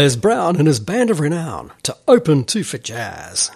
Les 0.00 0.16
Brown 0.16 0.56
and 0.56 0.66
his 0.66 0.80
band 0.80 1.10
of 1.10 1.20
renown 1.20 1.72
to 1.82 1.94
open 2.08 2.42
Two 2.44 2.64
for 2.64 2.78
Jazz. 2.78 3.50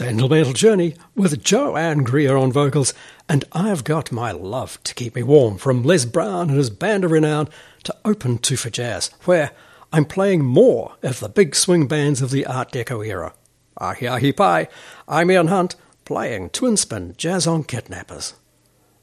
Sentimental 0.00 0.54
Journey 0.54 0.94
with 1.14 1.44
Joanne 1.44 2.04
Greer 2.04 2.34
on 2.34 2.50
vocals, 2.50 2.94
and 3.28 3.44
I've 3.52 3.84
Got 3.84 4.10
My 4.10 4.32
Love 4.32 4.82
to 4.84 4.94
Keep 4.94 5.14
Me 5.14 5.22
Warm 5.22 5.58
from 5.58 5.82
Les 5.82 6.06
Brown 6.06 6.48
and 6.48 6.56
his 6.56 6.70
band 6.70 7.04
of 7.04 7.10
renown 7.10 7.50
to 7.82 7.94
Open 8.02 8.38
Two 8.38 8.56
for 8.56 8.70
Jazz, 8.70 9.10
where 9.26 9.50
I'm 9.92 10.06
playing 10.06 10.42
more 10.42 10.94
of 11.02 11.20
the 11.20 11.28
big 11.28 11.54
swing 11.54 11.86
bands 11.86 12.22
of 12.22 12.30
the 12.30 12.46
Art 12.46 12.72
Deco 12.72 13.06
era. 13.06 13.34
Ahi 13.76 14.06
ahi 14.06 14.32
pie, 14.32 14.68
I'm 15.06 15.30
Ian 15.30 15.48
Hunt, 15.48 15.76
playing 16.06 16.48
twin 16.48 16.78
spin 16.78 17.12
jazz 17.18 17.46
on 17.46 17.64
kidnappers. 17.64 18.32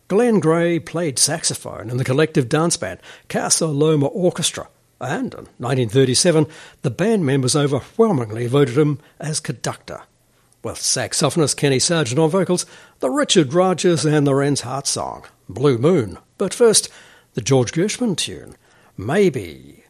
Glen 0.07 0.39
Gray 0.39 0.79
played 0.79 1.19
saxophone 1.19 1.91
in 1.91 1.97
the 1.97 2.03
collective 2.03 2.49
dance 2.49 2.75
band 2.75 3.01
Casa 3.29 3.67
Loma 3.67 4.07
Orchestra, 4.07 4.67
and 4.99 5.35
in 5.35 5.45
1937 5.59 6.47
the 6.81 6.89
band 6.89 7.23
members 7.23 7.55
overwhelmingly 7.55 8.47
voted 8.47 8.79
him 8.79 8.99
as 9.19 9.39
conductor 9.39 10.01
with 10.67 10.79
saxophonist 10.79 11.55
Kenny 11.55 11.79
Sargent 11.79 12.19
on 12.19 12.29
vocals, 12.29 12.65
the 12.99 13.09
Richard 13.09 13.53
Rodgers 13.53 14.03
and 14.03 14.27
Lorenz 14.27 14.61
Hart 14.61 14.85
song, 14.85 15.23
Blue 15.47 15.77
Moon. 15.77 16.17
But 16.37 16.53
first, 16.53 16.89
the 17.35 17.41
George 17.41 17.71
Gershwin 17.71 18.17
tune, 18.17 18.57
Maybe. 18.97 19.85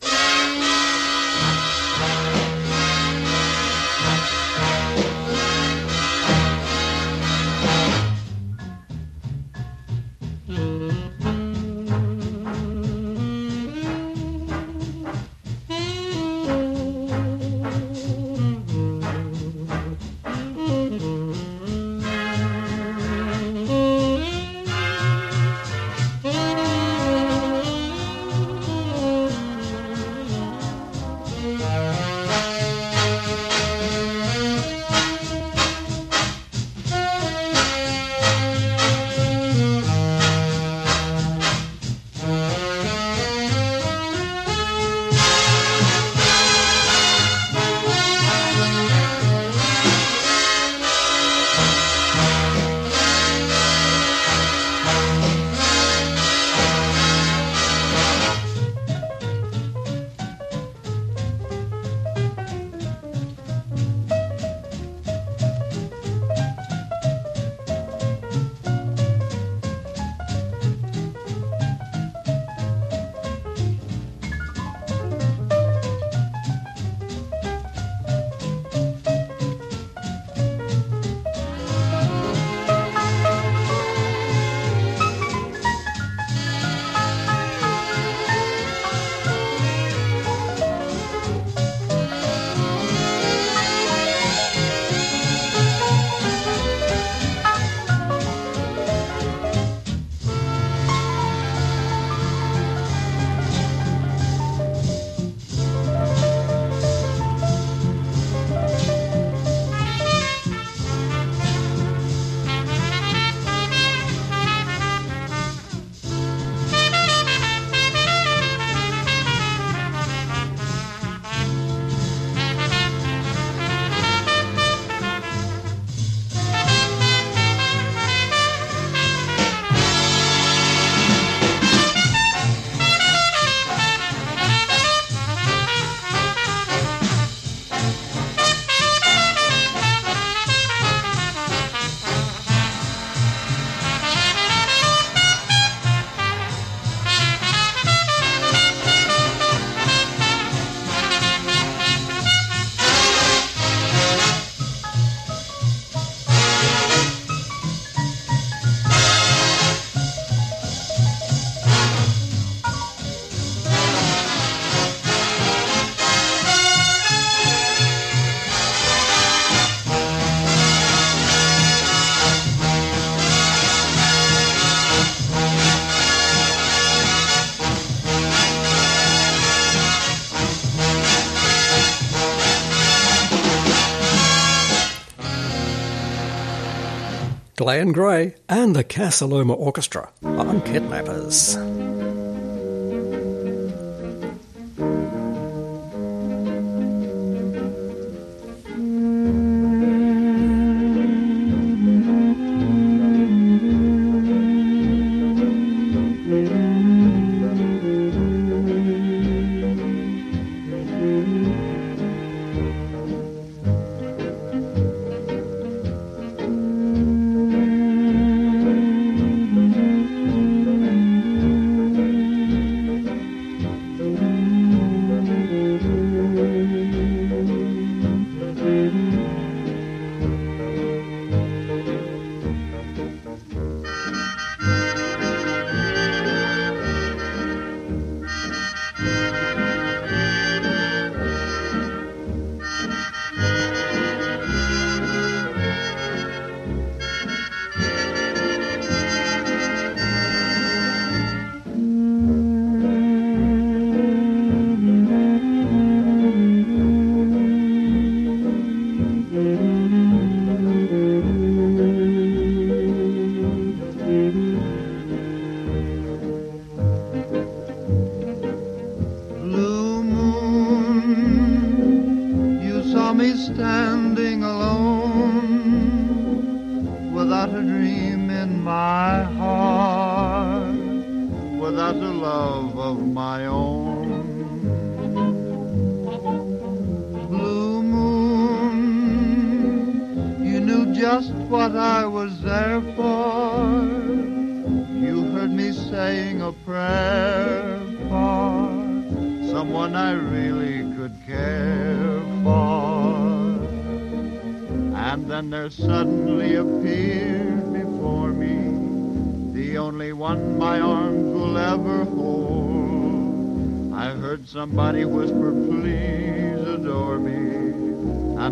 Glen 187.67 187.91
Gray 187.91 188.33
and 188.47 188.73
the 188.73 188.81
Casa 188.81 189.25
Loma 189.25 189.51
Orchestra 189.51 190.09
on 190.23 190.61
Kidnappers. 190.61 191.57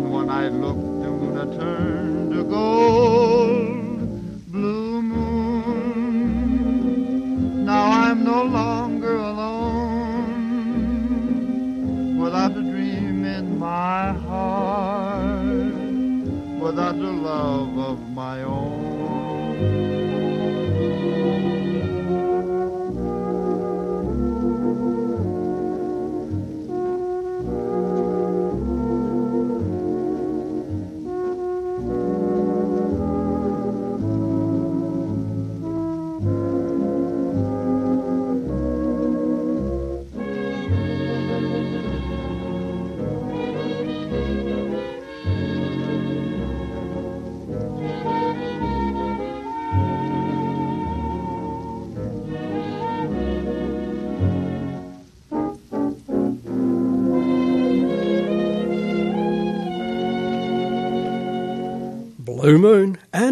When 0.06 0.30
I 0.30 0.48
looked, 0.48 0.85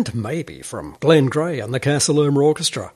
and 0.09 0.23
Maybe 0.23 0.63
from 0.63 0.97
Glen 1.01 1.27
Gray 1.27 1.61
and 1.61 1.73
the 1.73 1.81
Casa 1.81 2.13
Loma 2.13 2.39
erm 2.41 2.45
Orchestra. 2.45 2.93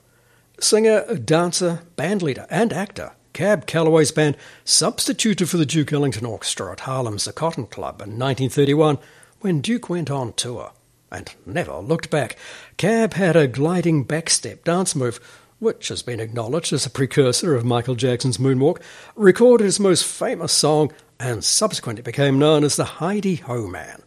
Singer, 0.61 1.15
dancer, 1.15 1.83
bandleader, 1.97 2.47
and 2.51 2.73
actor 2.73 3.13
Cab 3.39 3.67
Calloway's 3.67 4.11
band 4.11 4.37
substituted 4.65 5.49
for 5.49 5.59
the 5.59 5.65
Duke 5.65 5.93
Ellington 5.93 6.27
Orchestra 6.27 6.73
at 6.73 6.81
Harlem's 6.81 7.25
The 7.25 7.33
Cotton 7.33 7.67
Club 7.67 8.01
in 8.01 8.19
1931 8.19 8.99
when 9.41 9.61
Duke 9.61 9.89
went 9.89 10.11
on 10.11 10.33
tour 10.33 10.73
and 11.13 11.33
never 11.47 11.77
looked 11.77 12.11
back. 12.11 12.37
Cab 12.77 13.15
had 13.15 13.37
a 13.37 13.47
gliding 13.47 14.05
backstep 14.05 14.65
dance 14.65 14.97
move, 14.97 15.21
which 15.61 15.87
has 15.87 16.03
been 16.03 16.19
acknowledged 16.19 16.73
as 16.73 16.85
a 16.85 16.91
precursor 16.91 17.55
of 17.55 17.65
Michael 17.65 17.95
Jackson's 17.95 18.39
Moonwalk, 18.39 18.81
recorded 19.15 19.65
his 19.65 19.79
most 19.79 20.05
famous 20.05 20.53
song, 20.53 20.93
and 21.21 21.45
subsequently 21.45 22.03
became 22.03 22.41
known 22.41 22.65
as 22.65 22.75
the 22.75 22.85
Hi-De-Ho 22.85 23.69
Man. 23.69 24.03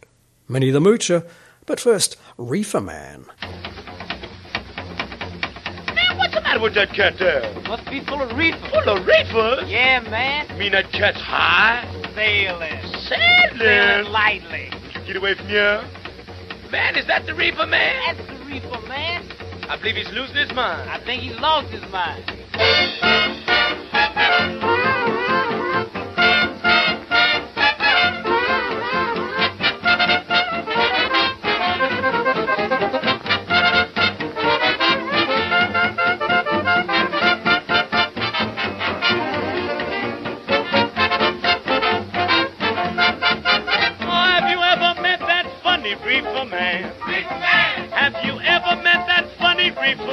Minnie 0.46 0.70
the 0.70 0.80
Moocher, 0.80 1.26
but 1.66 1.80
first, 1.80 2.16
Reefer 2.38 2.80
Man. 2.80 3.26
Man, 5.94 6.18
what's 6.18 6.34
the 6.34 6.40
matter 6.42 6.60
with 6.60 6.74
that 6.74 6.92
cat 6.94 7.14
there? 7.18 7.42
Must 7.68 7.84
be 7.86 8.04
full 8.04 8.20
of 8.20 8.36
reefer. 8.36 8.58
Full 8.70 8.88
of 8.88 9.06
reefers? 9.06 9.68
Yeah, 9.70 10.00
man. 10.08 10.48
You 10.50 10.56
mean 10.56 10.72
that 10.72 10.90
cat's 10.92 11.20
high? 11.20 11.84
Sailing. 12.14 12.80
Sailing? 13.08 13.58
Sailing 13.58 14.12
lightly. 14.12 14.70
Get 15.06 15.16
away 15.16 15.34
from 15.34 15.46
here. 15.46 15.84
Man, 16.70 16.96
is 16.96 17.06
that 17.06 17.26
the 17.26 17.34
reefer 17.34 17.66
man? 17.66 18.16
That's 18.16 18.28
the 18.28 18.44
reefer, 18.46 18.86
man. 18.88 19.30
I 19.68 19.76
believe 19.76 19.96
he's 19.96 20.12
losing 20.12 20.36
his 20.36 20.52
mind. 20.52 20.88
I 20.90 20.98
think 21.04 21.22
he's 21.22 21.38
lost 21.38 21.68
his 21.68 21.82
mind. 21.92 23.51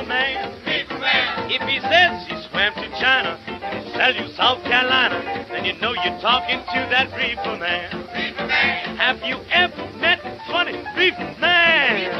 Man? 0.06 0.54
reefer 0.66 0.98
man, 1.00 1.52
If 1.52 1.62
he 1.68 1.80
says 1.82 2.28
he 2.28 2.36
swam 2.50 2.74
to 2.76 2.90
China 3.00 3.40
and 3.48 3.84
he 3.86 3.92
sell 3.94 4.14
you 4.16 4.28
South 4.36 4.64
Carolina, 4.64 5.46
then 5.50 5.66
you 5.66 5.74
know 5.80 5.94
you're 5.94 6.20
talking 6.22 6.60
to 6.60 6.80
that 6.92 7.12
reefer 7.16 7.58
man. 7.58 7.90
reefer 8.14 8.48
man, 8.48 8.98
Have 8.98 9.22
you 9.24 9.38
ever 9.52 9.76
met 10.00 10.20
funny 10.48 10.78
reefer 10.96 11.36
man? 11.40 12.12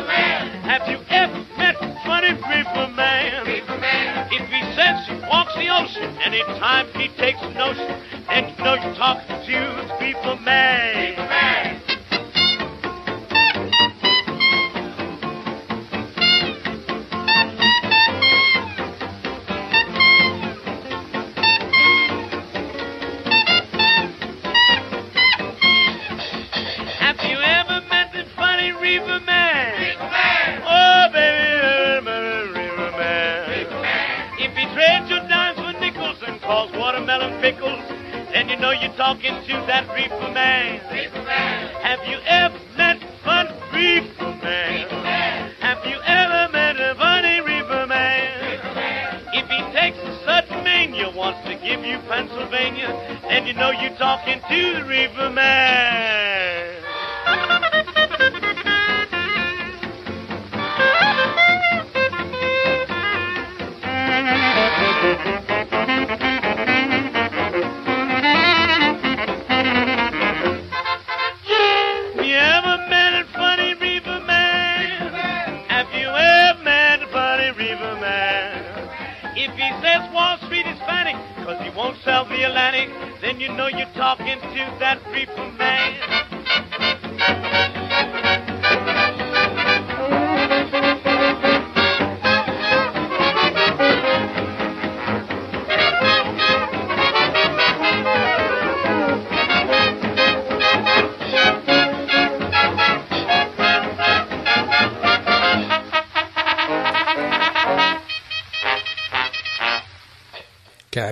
Have 0.66 0.88
you 0.88 1.00
ever 1.10 1.46
met 1.58 1.76
funny 2.06 2.34
reefer 2.34 2.88
man? 2.96 3.46
reefer 3.46 3.78
man, 3.78 4.28
If 4.32 4.48
he 4.50 4.62
says 4.76 5.06
he 5.08 5.16
walks 5.28 5.54
the 5.56 5.70
ocean 5.70 6.16
anytime 6.24 6.88
he 6.94 7.08
takes 7.18 7.40
a 7.42 7.50
notion, 7.54 7.88
then 8.28 8.50
you 8.50 8.64
know 8.64 8.76
you're 8.76 8.96
talking 8.96 9.28
to 9.28 9.58
the 9.88 9.98
reefer 10.00 10.36
man. 10.42 10.46
man. 10.46 10.89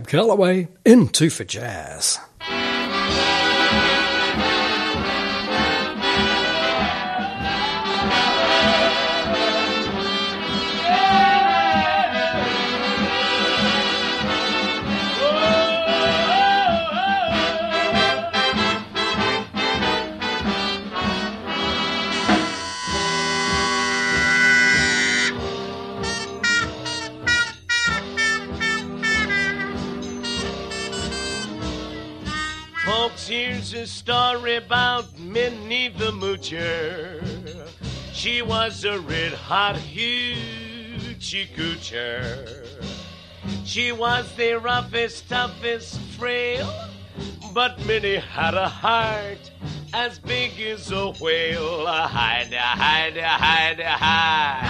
Calloway 0.07 0.69
in 0.85 1.09
Two 1.09 1.29
for 1.29 1.43
Jazz. 1.43 2.17
Was 38.67 38.83
a 38.83 38.99
red 38.99 39.31
hot 39.31 39.77
hoochie. 39.77 40.35
She 43.63 43.93
was 43.93 44.35
the 44.35 44.59
roughest, 44.59 45.29
toughest, 45.29 45.97
frail, 46.17 46.69
but 47.53 47.79
Minnie 47.85 48.17
had 48.17 48.55
a 48.55 48.67
heart 48.67 49.51
as 49.93 50.19
big 50.19 50.59
as 50.59 50.91
a 50.91 51.11
whale. 51.11 51.85
Hide, 51.85 52.53
hide, 52.53 53.15
hide. 53.15 53.79
Hide, 53.79 54.66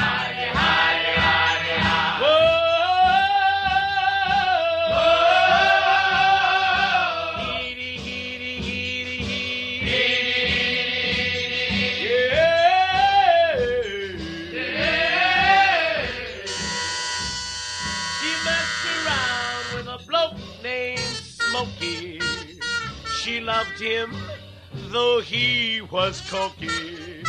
though 24.98 25.22
he 25.22 25.80
was 25.92 26.22
cokey. 26.22 27.24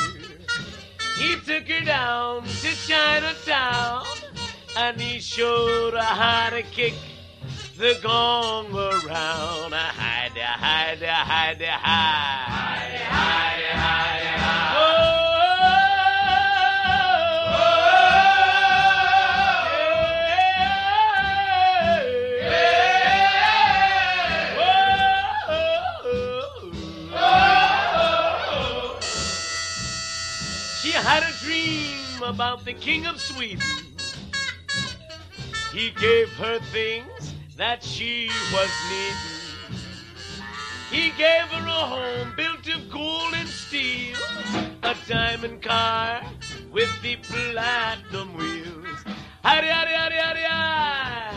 He 1.18 1.30
took 1.48 1.68
her 1.68 1.84
down 1.84 2.44
to 2.44 2.70
Chinatown, 2.88 4.06
and 4.74 4.98
he 4.98 5.20
showed 5.20 5.92
her 5.92 6.12
how 6.22 6.48
to 6.48 6.62
kick 6.62 6.94
the 7.76 7.98
gong 8.02 8.74
around. 8.74 9.72
Hide, 9.74 10.38
hide, 10.38 11.02
hide, 11.02 11.60
hide. 11.60 11.62
Hide, 11.62 12.37
about 32.28 32.62
the 32.66 32.74
king 32.74 33.06
of 33.06 33.18
Sweden. 33.18 33.64
He 35.72 35.90
gave 35.92 36.30
her 36.34 36.58
things 36.72 37.34
that 37.56 37.82
she 37.82 38.28
was 38.52 38.70
needing. 38.90 39.48
He 40.90 41.10
gave 41.16 41.44
her 41.50 41.66
a 41.66 41.70
home 41.70 42.34
built 42.36 42.68
of 42.68 42.90
gold 42.90 43.32
and 43.34 43.48
steel, 43.48 44.16
a 44.82 44.94
diamond 45.06 45.62
car 45.62 46.22
with 46.70 46.90
the 47.02 47.16
platinum 47.16 48.36
wheels. 48.36 48.98
Howdy, 49.42 49.68
howdy, 49.68 49.92
howdy, 49.92 50.16
howdy, 50.16 50.40
howdy. 50.40 51.27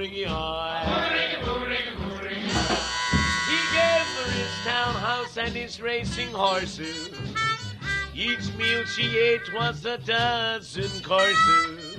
Burringy, 0.00 0.24
burringy, 0.24 0.24
hi. 0.24 0.84
Burringy, 0.86 1.36
burringy, 1.44 1.92
burringy. 1.96 2.50
He 3.48 3.58
gave 3.76 4.06
her 4.16 4.30
his 4.32 4.64
townhouse 4.64 5.36
and 5.36 5.54
his 5.54 5.80
racing 5.80 6.30
horses. 6.30 7.10
Each 8.14 8.52
meal 8.56 8.84
she 8.84 9.18
ate 9.18 9.52
was 9.54 9.84
a 9.84 9.98
dozen 9.98 11.02
courses. 11.02 11.98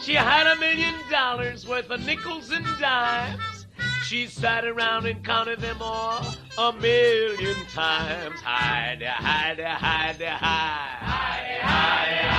She 0.00 0.14
had 0.14 0.46
a 0.46 0.58
million 0.58 0.94
dollars 1.10 1.66
worth 1.66 1.90
of 1.90 2.04
nickels 2.04 2.50
and 2.50 2.64
dimes. 2.78 3.66
She 4.04 4.26
sat 4.26 4.64
around 4.64 5.06
and 5.06 5.24
counted 5.24 5.60
them 5.60 5.78
all 5.80 6.24
a 6.58 6.72
million 6.74 7.56
times. 7.72 8.40
Hide, 8.40 9.02
hide, 9.02 9.58
hide, 9.58 10.20
hide. 10.20 10.20
Hide, 10.20 11.60
hide, 11.60 11.60
hide, 11.60 12.35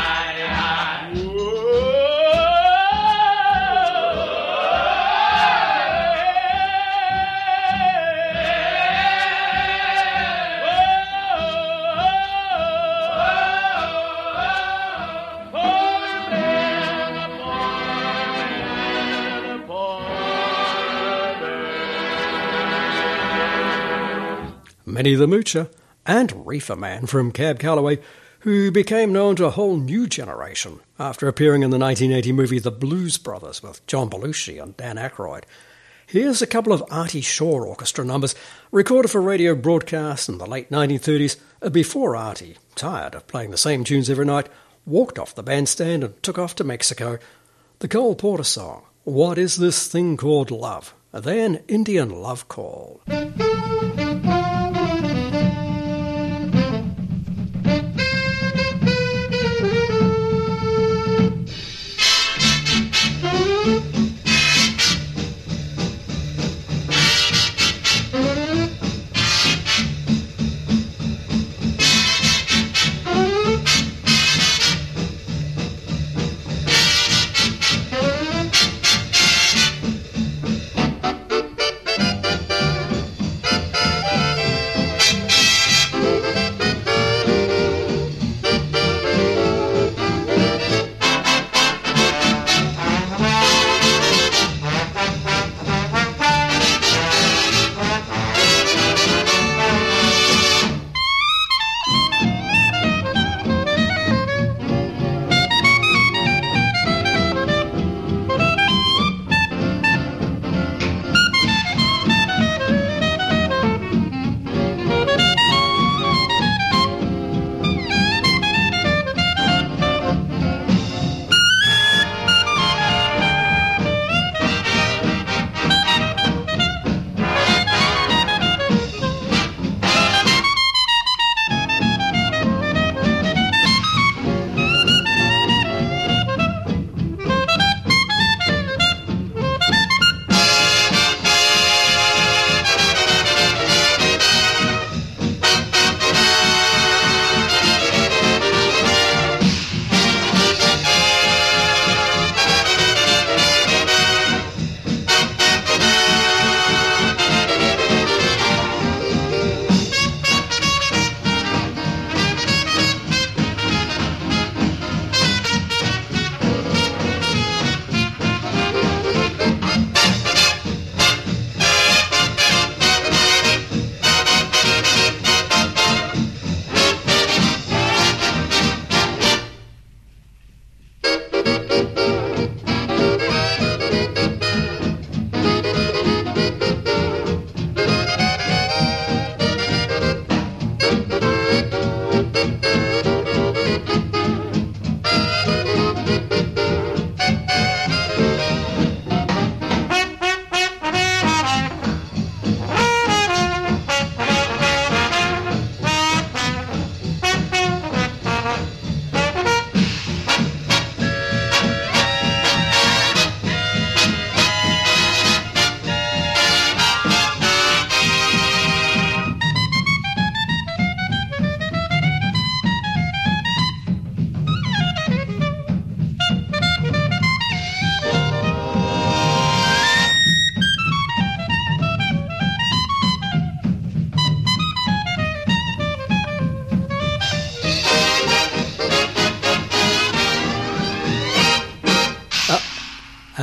Minnie 24.98 25.14
the 25.14 25.28
Moocher, 25.28 25.70
and 26.08 26.48
Reefer 26.48 26.76
Man 26.76 27.06
from 27.06 27.32
Cab 27.32 27.60
Calloway, 27.60 28.00
who 28.40 28.72
became 28.72 29.14
known 29.14 29.36
to 29.36 29.46
a 29.46 29.52
whole 29.52 29.78
new 29.78 30.08
generation 30.08 30.80
after 30.98 31.28
appearing 31.28 31.62
in 31.62 31.70
the 31.70 31.78
1980 31.78 32.32
movie 32.32 32.58
The 32.58 32.72
Blues 32.72 33.20
Brothers 33.20 33.62
with 33.62 33.86
John 33.86 34.10
Belushi 34.10 34.60
and 34.60 34.76
Dan 34.76 34.96
Aykroyd. 34.96 35.44
Here's 36.08 36.42
a 36.42 36.48
couple 36.48 36.74
of 36.74 36.84
Artie 36.90 37.22
Shaw 37.22 37.64
orchestra 37.64 38.04
numbers 38.04 38.34
recorded 38.72 39.10
for 39.10 39.22
radio 39.22 39.54
broadcasts 39.54 40.28
in 40.28 40.40
the 40.40 40.48
late 40.48 40.72
1930s 40.72 41.38
before 41.72 42.16
Artie, 42.16 42.58
tired 42.74 43.14
of 43.14 43.28
playing 43.28 43.52
the 43.52 43.58
same 43.58 43.84
tunes 43.84 44.10
every 44.10 44.26
night, 44.26 44.50
walked 44.88 45.20
off 45.20 45.36
the 45.36 45.44
bandstand 45.44 46.04
and 46.04 46.24
took 46.24 46.40
off 46.40 46.56
to 46.56 46.64
Mexico. 46.64 47.20
The 47.78 47.88
Cole 47.88 48.16
Porter 48.16 48.44
song, 48.44 48.82
What 49.04 49.38
Is 49.38 49.58
This 49.58 49.88
Thing 49.88 50.18
Called 50.18 50.50
Love? 50.50 50.96
Then 51.12 51.62
Indian 51.68 52.10
Love 52.10 52.48
Call. 52.48 53.02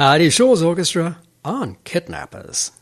Artie 0.04 0.28
Shaw's 0.28 0.60
Orchestra 0.62 1.16
on 1.46 1.78
Kidnappers. 1.84 2.72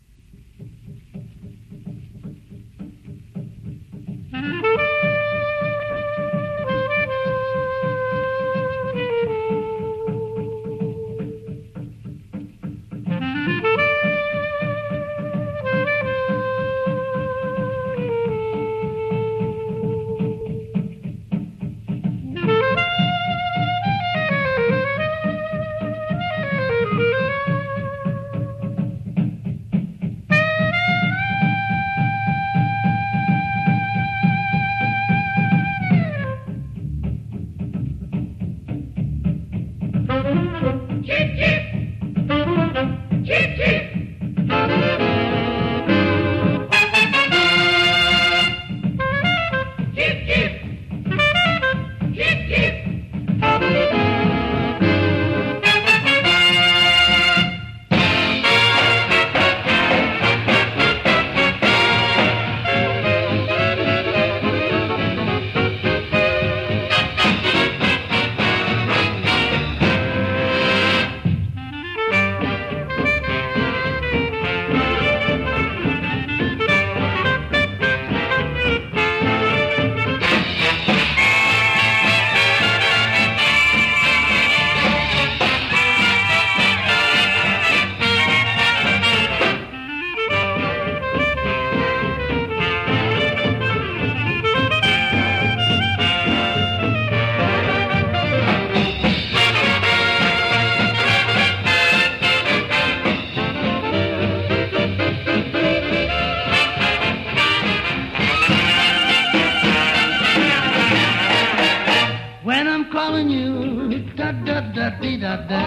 Da 114.83 114.91
dee 115.01 115.17
da 115.17 115.37
da. 115.49 115.61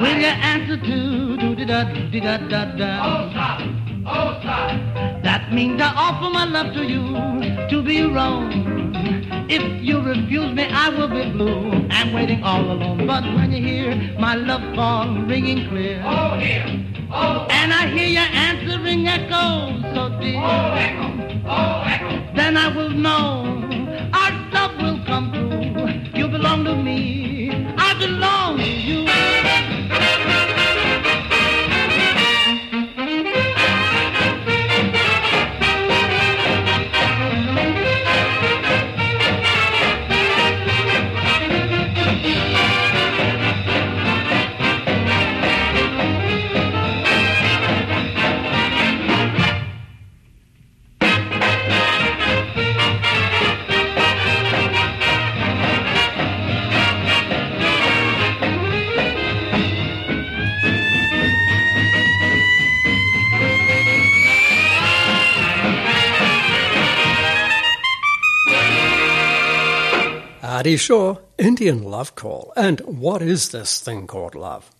Will 0.00 0.18
you 0.24 0.32
answer 0.52 0.76
to 0.76 1.36
do 1.42 1.48
da 1.56 1.64
da 1.72 1.80
dee 2.12 2.20
da 2.20 2.36
da 2.52 2.64
da? 2.80 2.90
That 5.26 5.52
means 5.52 5.80
I 5.80 5.90
offer 6.06 6.30
my 6.30 6.44
love 6.44 6.72
to 6.74 6.82
you 6.92 7.04
to 7.70 7.82
be 7.82 8.02
wrong. 8.14 8.44
If 9.48 9.64
you 9.82 10.00
refuse 10.00 10.52
me, 10.54 10.64
I 10.84 10.88
will 10.96 11.08
be 11.08 11.24
blue 11.32 11.72
and 11.98 12.14
waiting 12.14 12.42
all 12.44 12.64
alone. 12.74 13.06
But 13.06 13.24
when 13.34 13.50
you 13.52 13.62
hear 13.70 13.88
my 14.18 14.34
love 14.36 14.62
call 14.76 15.08
ringing 15.32 15.68
clear, 15.68 16.00
oh 16.04 16.38
here, 16.38 16.66
oh, 17.12 17.46
and 17.50 17.72
I 17.72 17.88
hear 17.94 18.10
your 18.18 18.30
answering 18.48 19.08
echo 19.08 19.46
so 19.94 20.02
dear, 20.20 20.40
then 22.38 22.56
I 22.56 22.68
will 22.76 22.90
know 22.90 23.28
our 24.20 24.32
love 24.54 24.74
will 24.82 25.04
come 25.04 25.32
true. 25.32 25.51
Shaw, 70.76 71.16
Indian 71.38 71.82
Love 71.82 72.14
Call. 72.14 72.52
And 72.56 72.80
what 72.80 73.22
is 73.22 73.50
this 73.50 73.80
thing 73.80 74.06
called 74.06 74.34
love? 74.34 74.70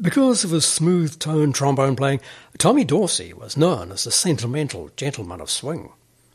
Because 0.00 0.42
of 0.42 0.50
his 0.50 0.64
smooth 0.64 1.18
tone 1.18 1.52
trombone 1.52 1.96
playing, 1.96 2.20
Tommy 2.58 2.84
Dorsey 2.84 3.32
was 3.32 3.56
known 3.56 3.92
as 3.92 4.04
the 4.04 4.10
sentimental 4.10 4.90
gentleman 4.96 5.40
of 5.40 5.50
swing. 5.50 5.92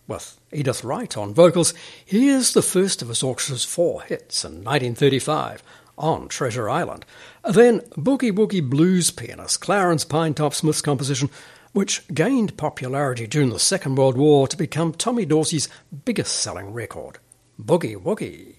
With 0.08 0.40
Edythe 0.54 0.84
Wright 0.84 1.18
on 1.18 1.34
vocals, 1.34 1.74
he 2.06 2.30
is 2.30 2.54
the 2.54 2.62
first 2.62 3.02
of 3.02 3.10
his 3.10 3.24
orchestra's 3.24 3.66
four 3.66 4.04
hits 4.04 4.46
in 4.46 4.64
1935 4.64 5.64
on 5.98 6.28
Treasure 6.28 6.70
Island. 6.70 7.06
Then 7.44 7.82
Boogie 7.98 8.32
Woogie 8.32 8.68
blues 8.68 9.12
pianist 9.12 9.60
Clarence 9.60 10.06
Pinetop 10.06 10.54
Smith's 10.54 10.82
composition, 10.82 11.30
which 11.74 12.08
gained 12.14 12.58
popularity 12.58 13.28
during 13.28 13.50
the 13.50 13.60
Second 13.60 13.96
World 13.96 14.18
War 14.18 14.48
to 14.48 14.56
become 14.56 14.94
Tommy 14.94 15.26
Dorsey's 15.26 15.68
biggest 16.06 16.36
selling 16.36 16.74
record, 16.74 17.20
Boogie 17.58 17.98
Woogie. 17.98 18.56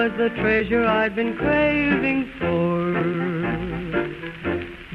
Was 0.00 0.12
the 0.16 0.30
treasure 0.40 0.86
I'd 0.86 1.14
been 1.14 1.36
craving 1.36 2.32
for. 2.38 2.92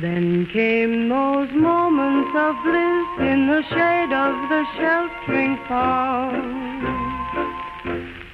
Then 0.01 0.47
came 0.51 1.09
those 1.09 1.51
moments 1.51 2.31
of 2.35 2.55
bliss 2.63 3.29
in 3.29 3.45
the 3.45 3.61
shade 3.69 4.11
of 4.25 4.49
the 4.49 4.63
sheltering 4.77 5.57
palm. 5.67 6.41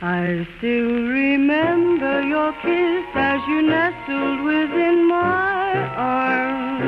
I 0.01 0.47
still 0.57 1.07
remember 1.21 2.21
your 2.21 2.53
kiss 2.61 3.05
as 3.15 3.41
you 3.49 3.63
nestled 3.63 4.39
within 4.45 5.09
my 5.09 5.73
arms. 5.97 6.85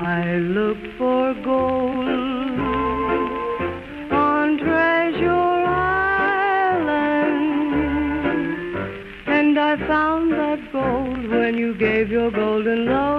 I 0.00 0.36
looked 0.36 0.88
for 0.98 1.32
gold 1.42 2.37
gave 11.98 12.12
your 12.12 12.30
golden 12.30 12.86
love 12.86 13.17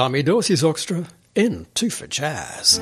Tommy 0.00 0.22
Dorsey's 0.22 0.64
orchestra 0.64 1.06
in 1.34 1.66
Two 1.74 1.90
for 1.90 2.06
Jazz. 2.06 2.80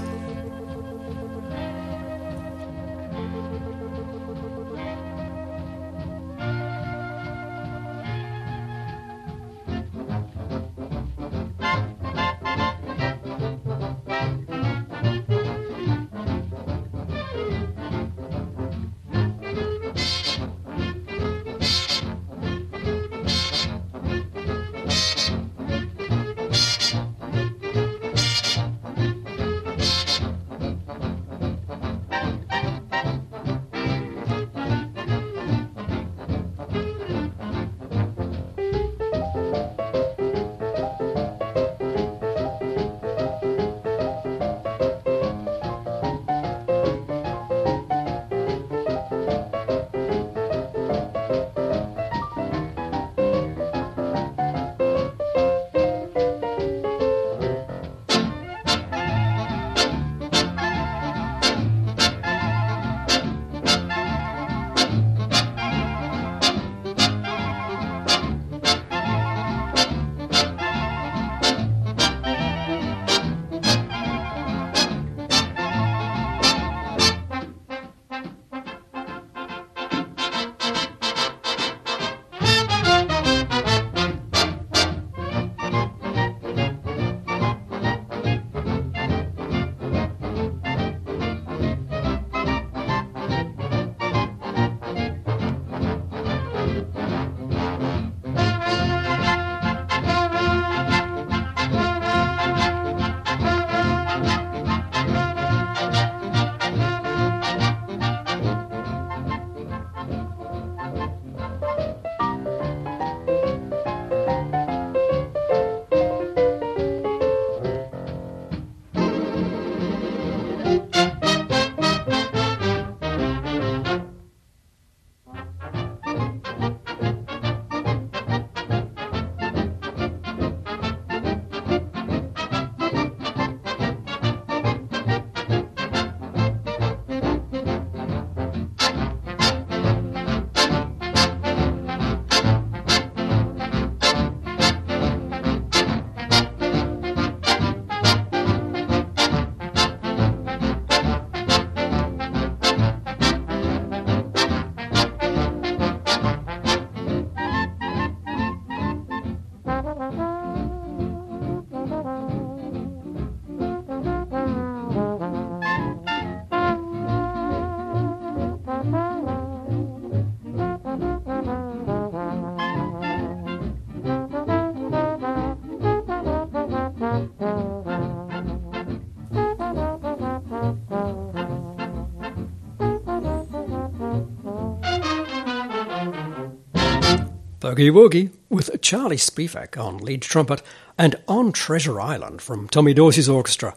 Boogie 187.69 187.93
Woogie 187.93 188.31
with 188.49 188.81
Charlie 188.81 189.19
Spivak 189.19 189.77
on 189.77 189.99
lead 189.99 190.23
trumpet 190.23 190.63
and 190.97 191.17
On 191.29 191.53
Treasure 191.53 192.01
Island 192.01 192.41
from 192.41 192.67
Tommy 192.67 192.95
Dorsey's 192.95 193.29
orchestra. 193.29 193.77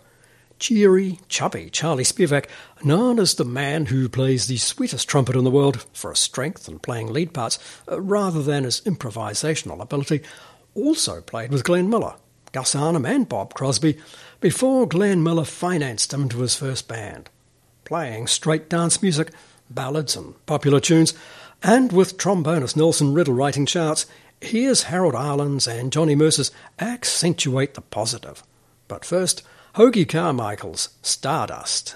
Cheery, 0.59 1.19
chubby 1.27 1.69
Charlie 1.69 2.05
Spivak, 2.05 2.45
known 2.85 3.19
as 3.19 3.33
the 3.33 3.43
man 3.43 3.87
who 3.87 4.07
plays 4.07 4.47
the 4.47 4.55
sweetest 4.55 5.09
trumpet 5.09 5.35
in 5.35 5.43
the 5.43 5.51
world 5.51 5.85
for 5.91 6.15
strength 6.15 6.69
and 6.69 6.81
playing 6.81 7.11
lead 7.11 7.33
parts 7.33 7.59
uh, 7.91 7.99
rather 7.99 8.41
than 8.41 8.63
his 8.63 8.79
improvisational 8.85 9.81
ability, 9.81 10.21
also 10.73 11.19
played 11.19 11.51
with 11.51 11.65
Glenn 11.65 11.89
Miller, 11.89 12.15
Gus 12.53 12.73
Arnheim, 12.73 13.05
and 13.05 13.27
Bob 13.27 13.53
Crosby 13.53 13.97
before 14.39 14.87
Glenn 14.87 15.21
Miller 15.21 15.43
financed 15.43 16.13
him 16.13 16.29
to 16.29 16.39
his 16.39 16.55
first 16.55 16.87
band. 16.87 17.29
Playing 17.83 18.27
straight 18.27 18.69
dance 18.69 19.01
music, 19.01 19.31
ballads, 19.69 20.15
and 20.15 20.33
popular 20.45 20.79
tunes, 20.79 21.13
and 21.63 21.91
with 21.91 22.17
trombonist 22.17 22.75
Nelson 22.75 23.13
Riddle 23.13 23.33
writing 23.33 23.65
charts, 23.65 24.05
here's 24.39 24.83
Harold 24.83 25.13
Arlen's 25.15 25.67
and 25.67 25.91
Johnny 25.91 26.15
Mercer's 26.15 26.51
Accentuate 26.79 27.75
the 27.75 27.81
Positive. 27.81 28.43
But 28.87 29.05
first, 29.05 29.43
Hoagy 29.75 30.07
Carmichael's 30.07 30.89
Stardust. 31.01 31.95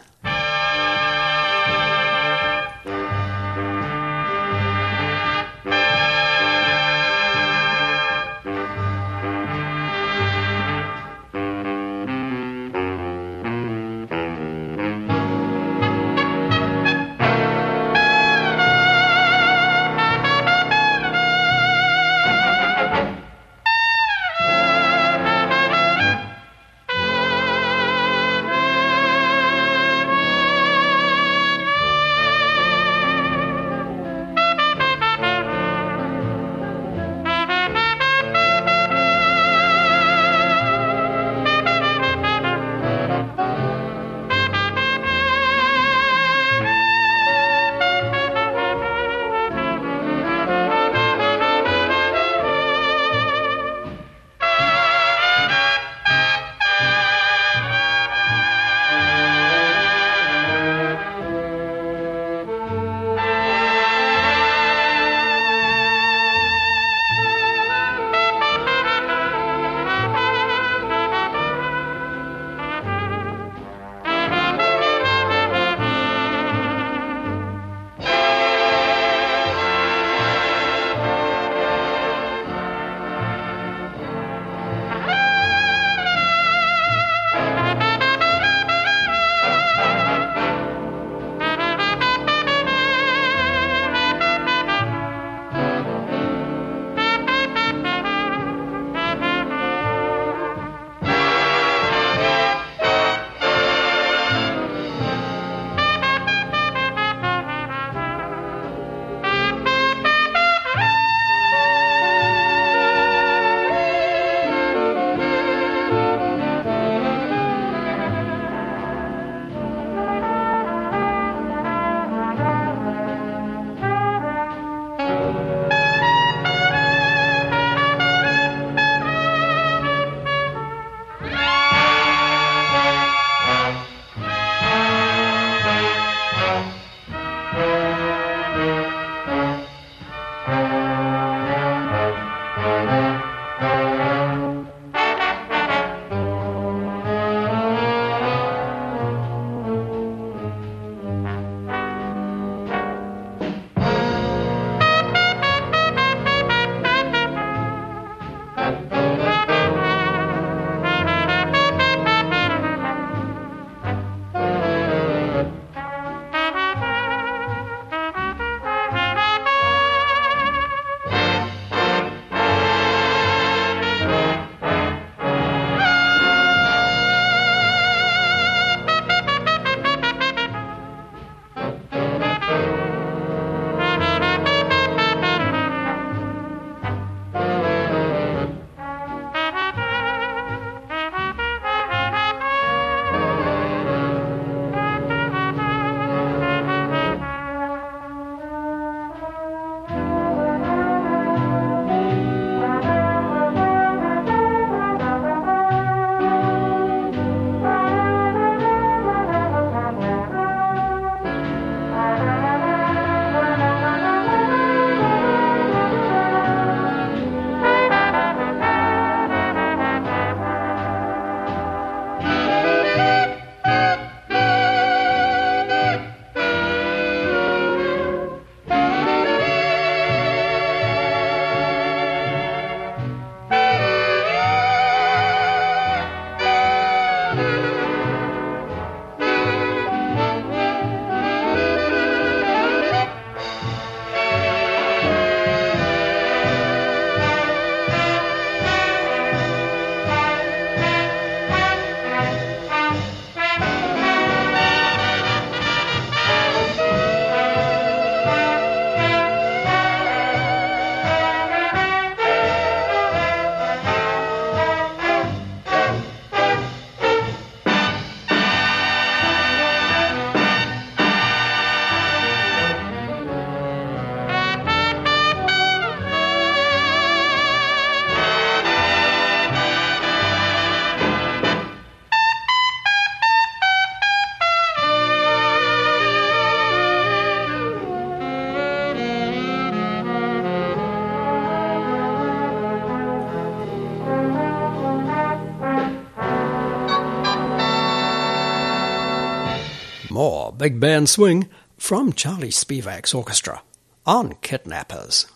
Big 300.66 300.80
band 300.80 301.08
swing 301.08 301.48
from 301.78 302.12
Charlie 302.12 302.50
Spivak's 302.50 303.14
orchestra 303.14 303.62
on 304.04 304.34
Kidnappers. 304.42 305.28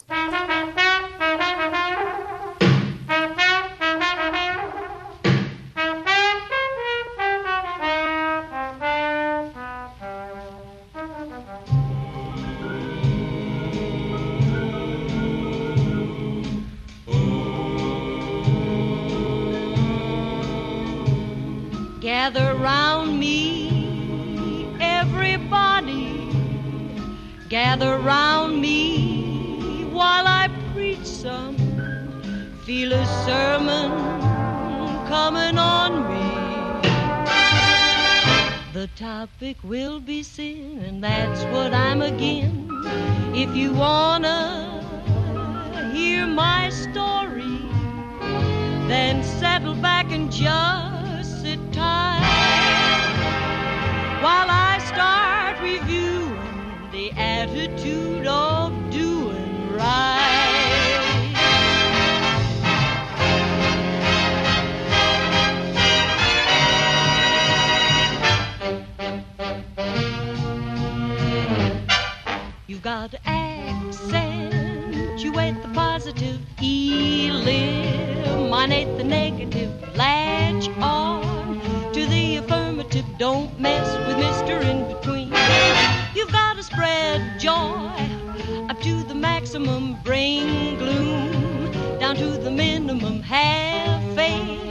Gather 27.80 27.98
round 28.00 28.60
me 28.60 29.86
while 29.86 30.28
I 30.28 30.50
preach 30.74 31.06
some. 31.06 31.56
Feel 32.66 32.92
a 32.92 33.06
sermon 33.26 33.90
coming 35.08 35.58
on 35.58 35.92
me. 36.12 36.28
The 38.74 38.90
topic 38.98 39.64
will 39.64 40.02
be 40.02 40.24
sin, 40.24 40.80
and 40.86 41.02
that's 41.02 41.42
what 41.54 41.74
I'm 41.74 42.02
again. 42.02 42.68
If 43.34 43.56
you 43.56 43.72
wanna 43.72 44.84
hear 45.94 46.28
my 46.28 46.70
story, 46.72 47.60
then 48.90 49.24
settle 49.24 49.76
back 49.76 50.12
and 50.12 50.30
just 50.30 51.44
sit 51.44 51.62
tight 51.72 52.20
while 54.22 54.50
I 54.50 54.69
attitude 57.40 58.28
of 58.28 58.74
doing 58.92 59.72
right. 59.74 60.26
You've 72.68 72.82
got 72.82 73.12
to 73.12 73.20
accentuate 73.26 74.02
the 75.62 75.70
positive, 75.74 76.40
eliminate 76.62 77.38
the 78.98 79.06
negative, 79.06 79.72
latch 79.96 80.68
on 80.82 81.62
to 81.94 82.06
the 82.06 82.36
affirmative, 82.36 83.06
don't 83.18 83.58
mess 83.58 83.88
with 84.08 84.18
Mr. 84.18 84.79
maximum, 89.20 89.98
bring 90.04 90.78
gloom 90.78 91.72
down 92.00 92.16
to 92.16 92.28
the 92.38 92.52
minimum, 92.52 93.22
have 93.22 94.16
faith. 94.16 94.62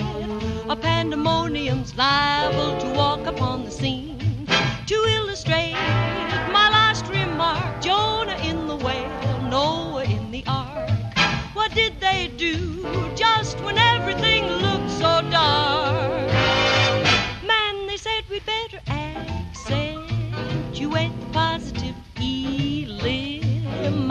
A 0.68 0.76
pandemonium's 0.76 1.96
liable 1.96 2.78
to 2.80 2.86
walk 2.94 3.26
upon 3.26 3.64
the 3.64 3.70
scene. 3.70 4.46
To 4.86 4.94
illustrate 4.94 5.97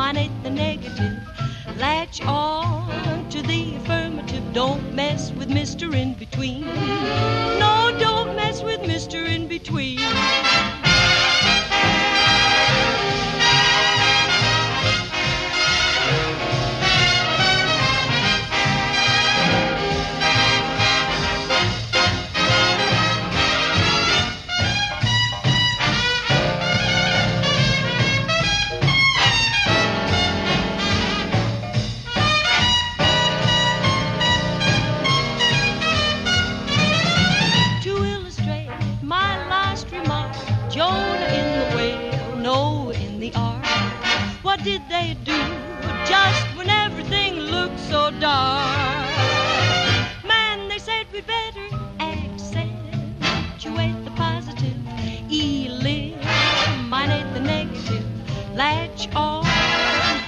eliminate 0.07 0.43
the 0.43 0.49
negative, 0.49 1.17
latch 1.77 2.21
on 2.21 3.29
to 3.29 3.41
the 3.41 3.75
affirmative. 3.75 4.41
Don't 4.53 4.93
mess 4.93 5.31
with 5.31 5.49
Mr. 5.49 5.93
In 5.93 6.13
Between. 6.13 6.65
No, 7.59 7.93
don't 7.99 8.33
mess 8.35 8.63
with 8.63 8.79
Mr. 8.81 9.27
In 9.27 9.47
Between. 9.49 9.99
Dark? 48.19 49.07
Man, 50.25 50.67
they 50.69 50.79
said 50.79 51.05
we'd 51.13 51.27
better 51.27 51.67
accentuate 51.99 52.73
the 54.03 54.11
positive, 54.15 54.75
eliminate 55.29 56.17
the 57.33 57.39
negative, 57.39 58.05
latch 58.55 59.07
on 59.15 59.45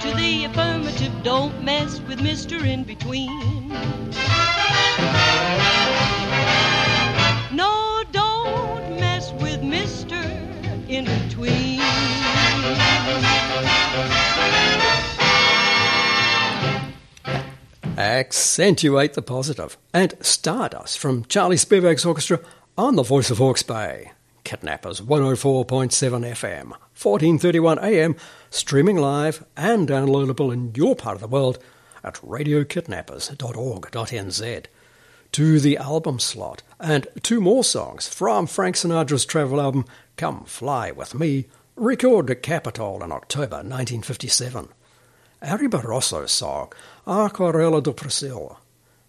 to 0.00 0.14
the 0.16 0.44
affirmative. 0.44 1.12
Don't 1.22 1.62
mess 1.62 2.00
with 2.00 2.20
Mr. 2.20 2.64
In 2.64 2.84
Between. 2.84 3.68
No, 7.52 8.02
don't 8.12 9.00
mess 9.00 9.32
with 9.32 9.60
Mr. 9.62 10.20
In 10.88 11.04
Between. 11.04 11.80
Accentuate 18.00 19.12
the 19.12 19.20
positive 19.20 19.76
and 19.92 20.14
Stardust 20.22 20.98
from 20.98 21.26
Charlie 21.26 21.56
Spivak's 21.56 22.06
orchestra 22.06 22.40
on 22.78 22.96
the 22.96 23.02
Voice 23.02 23.30
of 23.30 23.36
Hawke's 23.36 23.62
Bay. 23.62 24.12
Kidnappers 24.42 25.02
104.7 25.02 25.66
FM, 25.66 26.70
1431 26.70 27.78
AM, 27.80 28.16
streaming 28.48 28.96
live 28.96 29.44
and 29.54 29.86
downloadable 29.86 30.50
in 30.50 30.74
your 30.74 30.96
part 30.96 31.16
of 31.16 31.20
the 31.20 31.28
world 31.28 31.58
at 32.02 32.14
radiokidnappers.org.nz. 32.14 34.64
To 35.32 35.60
the 35.60 35.76
album 35.76 36.18
slot 36.18 36.62
and 36.80 37.06
two 37.22 37.42
more 37.42 37.64
songs 37.64 38.08
from 38.08 38.46
Frank 38.46 38.76
Sinatra's 38.76 39.26
travel 39.26 39.60
album 39.60 39.84
Come 40.16 40.44
Fly 40.44 40.90
With 40.90 41.12
Me, 41.12 41.48
recorded 41.76 42.38
at 42.38 42.42
Capitol 42.42 43.04
in 43.04 43.12
October 43.12 43.56
1957. 43.56 44.70
Ary 45.42 45.68
Barroso's 45.68 46.32
song 46.32 46.70
Aquarela 47.06 47.82
do 47.82 47.94
Brasil, 47.94 48.58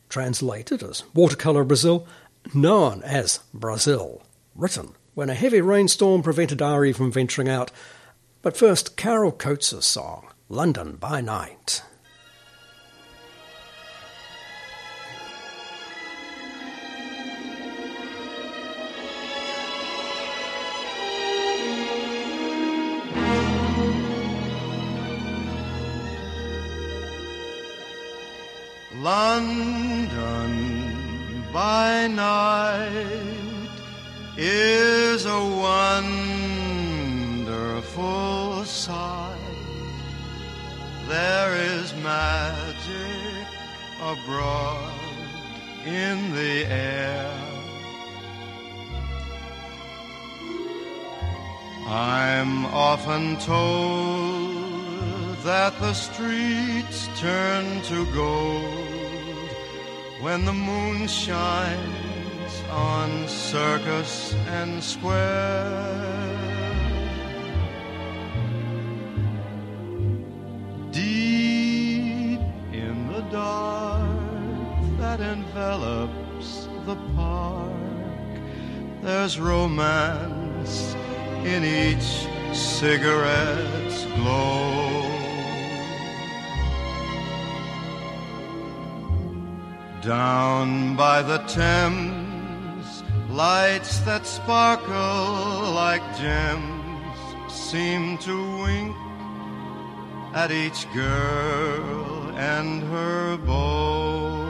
translated 0.07 0.81
as 0.81 1.03
Watercolour 1.13 1.65
Brazil, 1.65 2.07
known 2.53 3.03
as 3.03 3.41
Brazil, 3.53 4.21
written 4.55 4.95
when 5.13 5.29
a 5.29 5.33
heavy 5.33 5.59
rainstorm 5.59 6.23
prevented 6.23 6.61
Ary 6.61 6.93
from 6.93 7.11
venturing 7.11 7.49
out. 7.49 7.69
But 8.41 8.55
first, 8.55 8.95
Carroll 8.95 9.33
Coates' 9.33 9.85
song 9.85 10.27
London 10.47 10.95
by 10.95 11.19
Night. 11.19 11.83
London 29.01 30.13
by 31.51 32.05
night 32.05 33.67
is 34.37 35.25
a 35.25 35.43
wonderful 37.41 38.63
sight. 38.63 39.39
There 41.07 41.55
is 41.55 41.95
magic 42.03 43.47
abroad 44.03 44.93
in 45.83 46.31
the 46.35 46.65
air. 46.67 47.33
I'm 51.87 52.67
often 52.67 53.37
told 53.37 54.61
that 55.43 55.79
the 55.79 55.93
streets 55.93 57.09
turn 57.19 57.81
to 57.81 58.05
gold 58.13 58.90
when 60.21 60.45
the 60.45 60.53
moon 60.53 61.07
shines 61.07 62.63
on 62.69 63.27
circus 63.27 64.35
and 64.49 64.83
square. 64.83 65.97
Deep 70.91 72.39
in 72.71 73.07
the 73.11 73.21
dark 73.31 74.99
that 74.99 75.19
envelops 75.21 76.67
the 76.85 76.95
park, 77.15 77.73
there's 79.01 79.39
romance 79.39 80.95
in 81.43 81.63
each 81.65 82.27
cigarette's 82.55 84.05
glow. 84.17 85.10
Down 90.01 90.95
by 90.95 91.21
the 91.21 91.37
Thames, 91.45 93.03
lights 93.29 93.99
that 93.99 94.25
sparkle 94.25 95.73
like 95.75 96.01
gems 96.17 97.17
seem 97.47 98.17
to 98.17 98.35
wink 98.63 98.95
at 100.33 100.51
each 100.51 100.91
girl 100.91 102.31
and 102.35 102.81
her 102.81 103.37
beau. 103.37 104.41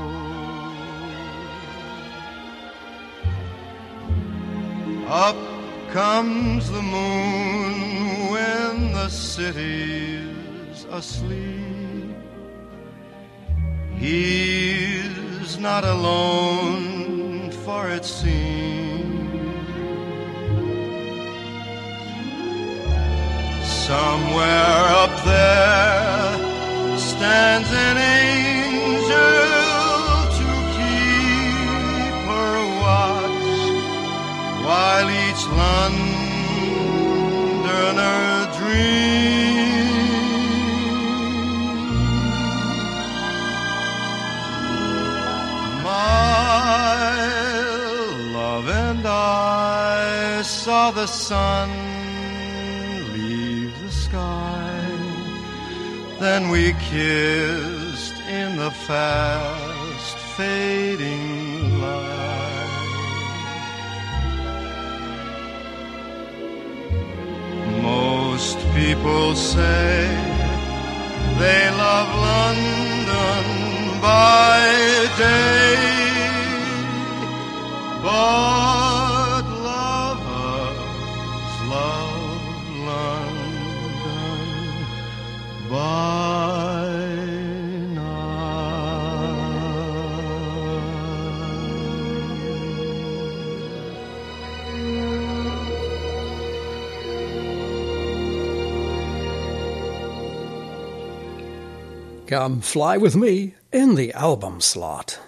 Up 5.09 5.35
comes 5.91 6.71
the 6.71 6.81
moon 6.81 8.31
when 8.31 8.93
the 8.93 9.09
city's 9.09 10.85
asleep. 10.89 12.15
He's 13.97 15.30
not 15.57 15.83
alone, 15.83 17.51
for 17.51 17.89
it 17.89 18.05
seems. 18.05 18.71
Somewhere 23.63 24.85
up 25.03 25.23
there 25.25 26.37
stands 26.97 27.71
an 27.73 27.97
angel 27.97 29.09
to 30.37 30.47
keep 30.77 32.15
her 32.31 32.57
watch 32.81 33.53
while 34.65 35.09
each 35.25 35.43
Londoner 35.59 36.61
love 48.33 48.67
and 48.69 49.05
I 49.05 50.41
saw 50.43 50.91
the 50.91 51.07
sun 51.07 51.69
leave 53.13 53.73
the 53.83 53.91
sky. 53.91 54.81
Then 56.19 56.49
we 56.49 56.73
kissed 56.73 58.17
in 58.41 58.57
the 58.57 58.71
fast 58.71 60.17
fading 60.37 61.81
light. 61.81 62.21
Most 67.81 68.57
people 68.75 69.35
say 69.35 70.07
they 71.39 71.63
love 71.71 72.09
London 72.29 73.43
by 74.01 74.59
day, 75.17 76.10
but 78.03 79.43
lovers 79.63 80.77
love 81.69 82.41
London 82.89 84.39
by. 85.69 86.51
Come 102.27 102.61
fly 102.61 102.97
with 102.97 103.15
me 103.15 103.55
in 103.71 103.95
the 103.95 104.13
album 104.13 104.61
slot. 104.61 105.19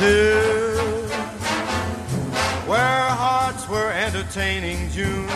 Brazil, 0.00 1.04
where 2.66 3.04
hearts 3.22 3.68
were 3.68 3.92
entertaining 3.92 4.88
June. 4.88 5.28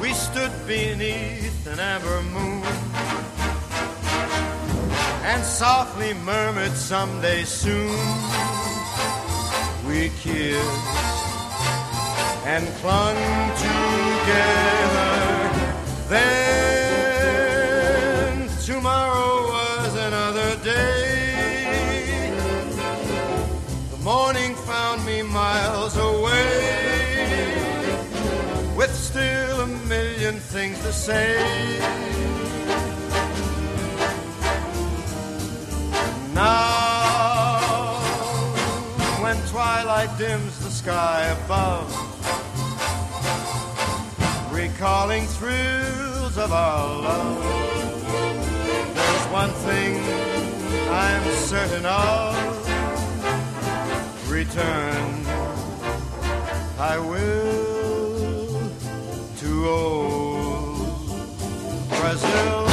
We 0.00 0.14
stood 0.14 0.52
beneath 0.66 1.66
an 1.66 1.78
amber 1.78 2.22
moon 2.22 2.64
and 5.22 5.44
softly 5.44 6.14
murmured 6.14 6.72
someday 6.72 7.44
soon. 7.44 7.98
We 9.86 10.08
kissed 10.22 10.86
and 12.46 12.66
clung 12.80 13.18
together. 13.66 15.12
Then 16.08 17.68
tomorrow 18.64 19.42
was 19.50 19.94
another 19.94 20.56
day. 20.64 20.97
Still 29.08 29.60
a 29.62 29.66
million 29.88 30.34
things 30.34 30.78
to 30.82 30.92
say. 30.92 31.32
Now, 36.34 38.00
when 39.22 39.36
twilight 39.46 40.12
dims 40.18 40.58
the 40.58 40.70
sky 40.70 41.20
above, 41.38 41.88
recalling 44.52 45.24
thrills 45.38 46.36
of 46.36 46.52
our 46.52 47.02
love. 47.08 47.44
There's 48.94 49.26
one 49.42 49.52
thing 49.68 49.92
I'm 50.90 51.24
certain 51.52 51.86
of 51.86 52.36
return. 54.30 55.24
I 56.78 56.98
will 56.98 57.67
old 59.66 61.08
Brazil. 61.88 62.67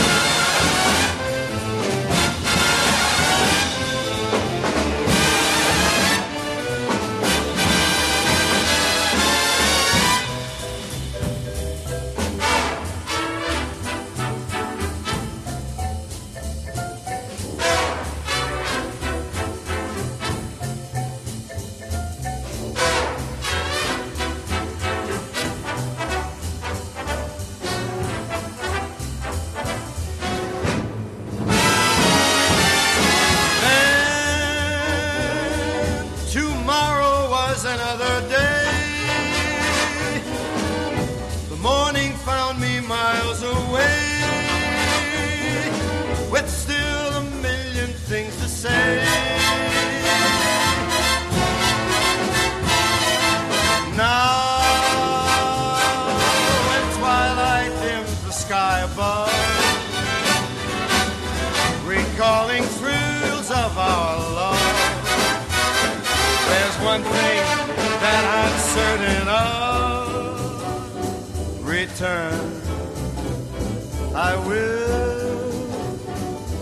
will 74.46 75.70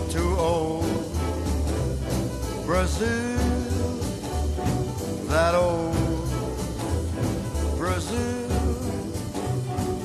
to 0.08 0.22
old 0.38 0.84
Brazil, 2.64 3.38
that 5.28 5.54
old 5.54 5.94
Brazil. 7.76 8.48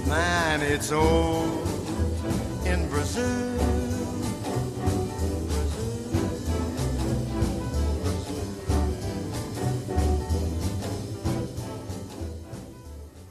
Man, 0.07 0.61
it's 0.61 0.91
old 0.91 1.67
in 2.65 2.89
Brazil. 2.89 3.45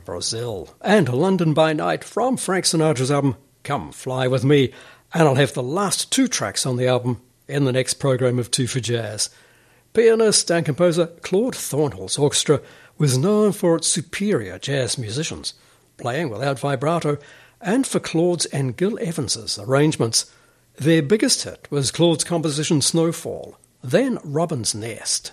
Brazil. 0.05 0.69
And 0.81 1.09
London 1.13 1.53
by 1.55 1.75
Night 1.75 2.03
from 2.03 2.37
Frank 2.37 2.65
Sinatra's 2.65 3.11
album 3.11 3.37
Come 3.69 3.93
Fly 3.93 4.27
With 4.29 4.47
Me, 4.47 4.73
and 5.13 5.29
I'll 5.29 5.35
have 5.35 5.53
the 5.53 5.63
last 5.63 6.11
two 6.11 6.27
tracks 6.27 6.65
on 6.65 6.79
the 6.79 6.89
album 6.89 7.21
in 7.47 7.67
the 7.67 7.73
next 7.73 7.95
program 8.01 8.39
of 8.39 8.51
Two 8.51 8.67
for 8.67 8.81
Jazz. 8.81 9.29
Pianist 9.93 10.51
and 10.51 10.65
composer 10.65 11.09
Claude 11.21 11.55
Thornhill's 11.55 12.17
orchestra 12.17 12.63
was 12.97 13.19
known 13.19 13.53
for 13.53 13.77
its 13.77 13.87
superior 13.87 14.59
jazz 14.59 14.97
musicians, 14.97 15.53
playing 15.99 16.31
without 16.31 16.59
vibrato, 16.59 17.19
and 17.61 17.87
for 17.87 18.01
Claude's 18.01 18.47
and 18.47 18.75
Gil 18.75 18.99
Evans's 19.01 19.59
arrangements. 19.59 20.33
Their 20.77 21.03
biggest 21.03 21.43
hit 21.43 21.69
was 21.71 21.91
Claude's 21.91 22.25
composition 22.25 22.81
Snowfall, 22.81 23.59
then 23.85 24.19
Robbins' 24.25 24.75
Nest. 24.75 25.33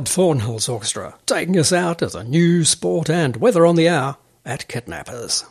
Claude 0.00 0.40
Thornhill's 0.40 0.66
orchestra, 0.66 1.14
taking 1.26 1.58
us 1.58 1.74
out 1.74 2.00
as 2.00 2.14
a 2.14 2.24
news, 2.24 2.70
sport, 2.70 3.10
and 3.10 3.36
weather 3.36 3.66
on 3.66 3.76
the 3.76 3.86
hour 3.90 4.16
at 4.46 4.66
Kidnappers. 4.66 5.44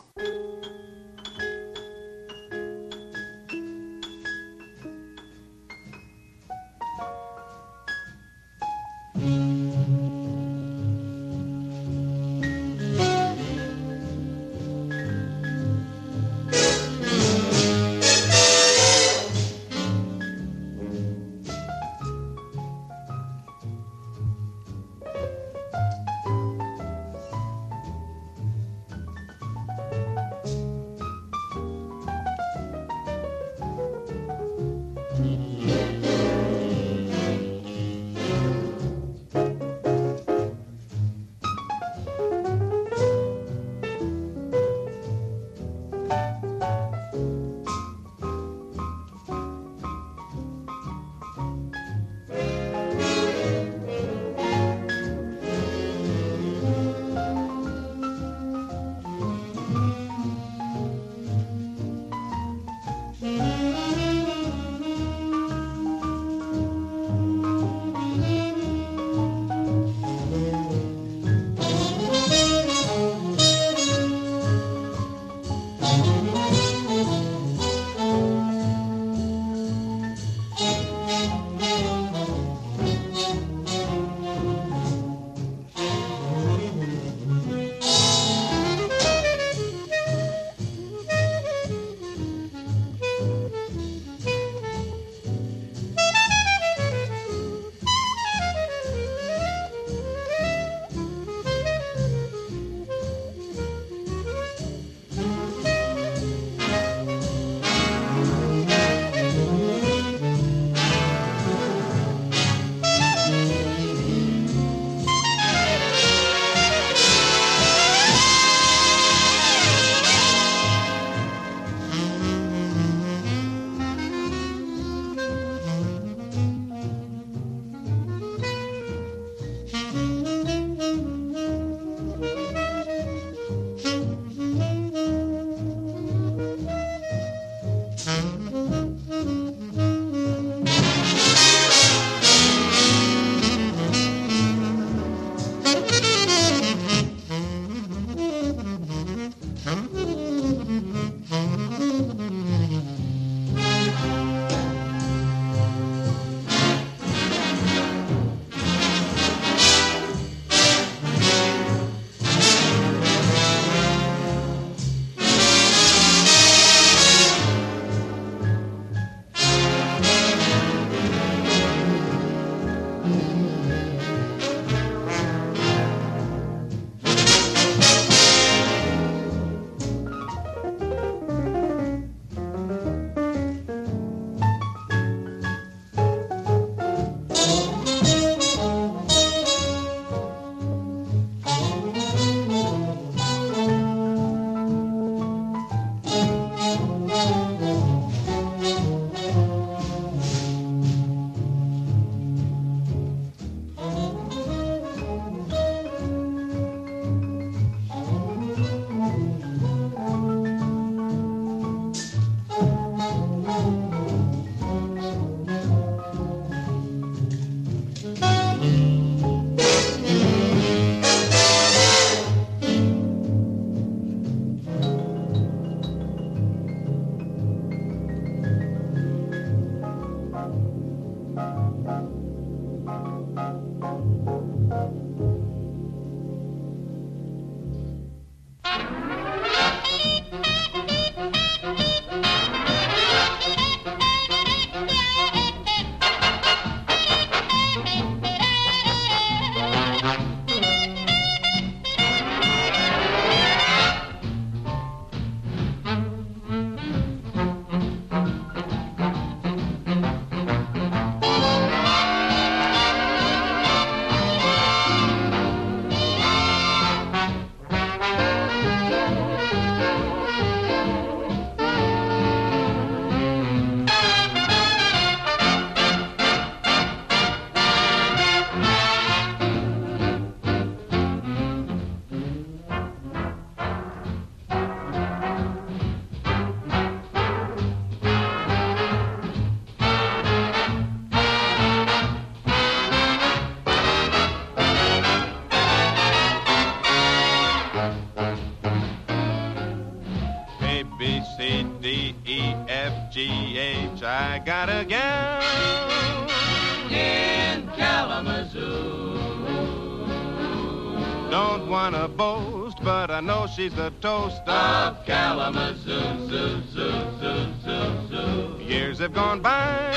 Toast 314.00 314.40
of 314.48 315.04
Kalamazoo, 315.04 316.28
zoo, 316.28 316.62
zoo, 316.72 316.90
zoo, 317.20 317.52
zoo, 317.62 318.08
zoo. 318.08 318.64
Years 318.64 318.98
have 318.98 319.12
gone 319.12 319.40
by. 319.42 319.94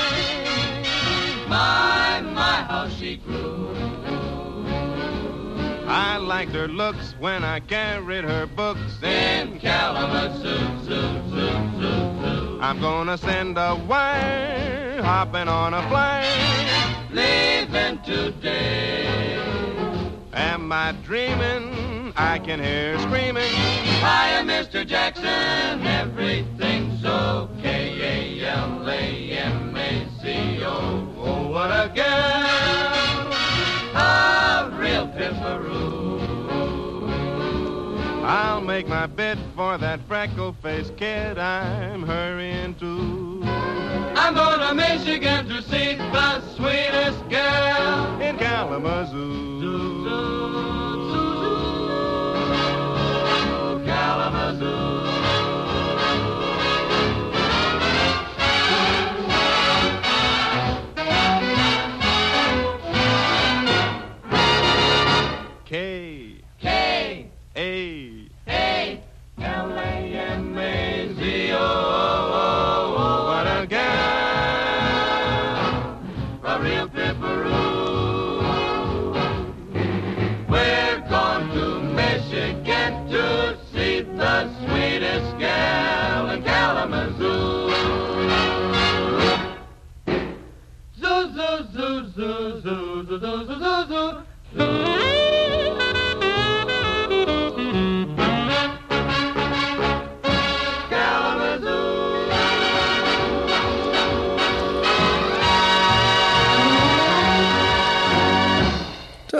My, 1.48 2.20
my, 2.20 2.64
how 2.68 2.88
she 2.88 3.16
grew. 3.16 3.74
I 5.86 6.18
liked 6.18 6.52
her 6.52 6.68
looks 6.68 7.14
when 7.18 7.44
I 7.44 7.60
carried 7.60 8.24
her 8.24 8.46
books 8.46 9.02
In 9.02 9.58
Kalamazoo, 9.58 10.84
zoo, 10.84 11.30
zoo, 11.30 11.30
zoo, 11.30 11.80
zoo. 11.80 12.58
I'm 12.60 12.80
gonna 12.80 13.16
send 13.16 13.56
a 13.56 13.74
wire 13.88 15.02
hopping 15.02 15.48
on 15.48 15.72
a 15.72 15.82
flyer. 15.88 17.08
Leaving 17.10 18.02
today. 18.02 19.38
Am 20.34 20.70
I 20.72 20.92
dreaming? 21.04 22.12
I 22.16 22.38
can 22.38 22.60
hear 22.60 22.98
screaming. 23.00 23.83
Hiya, 24.04 24.44
Mr. 24.44 24.86
Jackson. 24.86 25.86
Everything's 25.86 27.02
okay. 27.04 28.42
A-L-A-M-A-Z-O. 28.44 29.24
Oh, 31.16 31.48
what 31.48 31.70
a 31.70 31.90
gal! 31.94 33.32
A 33.96 34.70
real 34.78 35.08
pimperoo. 35.08 36.20
I'll 38.24 38.60
make 38.60 38.86
my 38.88 39.06
bid 39.06 39.38
for 39.56 39.78
that 39.78 40.00
freckle-faced 40.06 40.96
kid 40.98 41.38
I'm 41.38 42.02
hurrying 42.02 42.74
to. 42.74 43.42
I'm 44.16 44.34
going 44.34 44.60
to 44.60 44.74
Michigan 44.74 45.48
to 45.48 45.62
see 45.62 45.94
the 45.96 46.40
sweetest 46.56 47.26
girl. 47.30 48.20
In 48.20 48.36
Kalamazoo. 48.36 49.60
Kalamazoo. 49.62 50.83
go. 54.64 55.13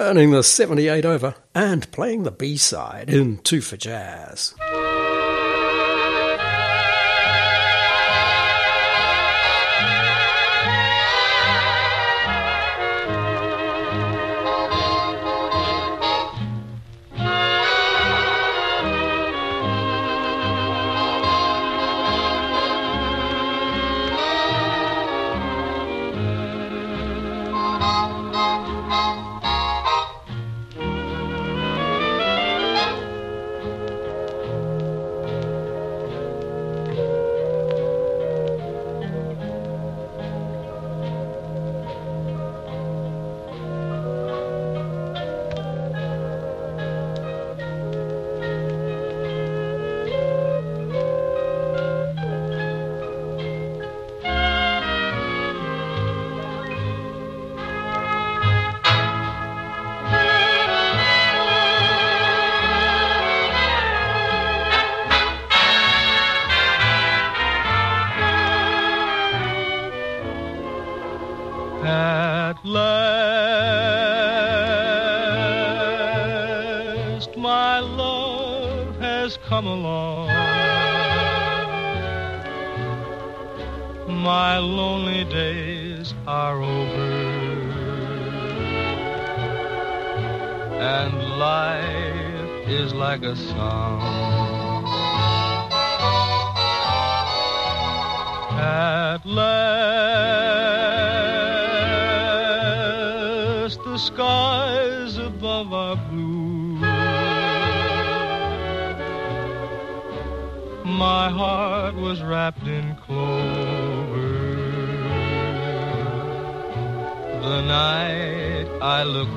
Turning 0.05 0.33
the 0.33 0.43
78 0.43 1.07
over 1.07 1.35
and 1.55 1.91
playing 1.91 2.25
the 2.25 2.31
B 2.31 2.59
side 2.59 3.09
in 3.09 3.39
Two 3.39 3.63
for 3.63 3.79
Jazz. 3.79 4.55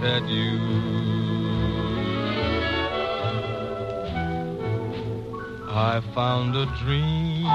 At 0.03 0.27
you. 0.29 0.59
I 5.69 6.01
found 6.13 6.55
a 6.55 6.65
dream 6.83 7.45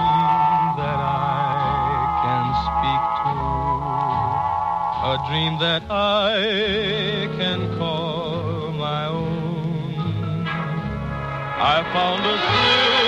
that 0.80 0.98
I 0.98 2.06
can 2.22 2.44
speak 2.68 3.02
to, 3.22 3.34
a 5.10 5.16
dream 5.28 5.58
that 5.58 5.82
I 5.90 7.28
can 7.38 7.78
call 7.78 8.72
my 8.72 9.06
own. 9.06 10.46
I 11.58 11.82
found 11.92 12.26
a 12.26 13.01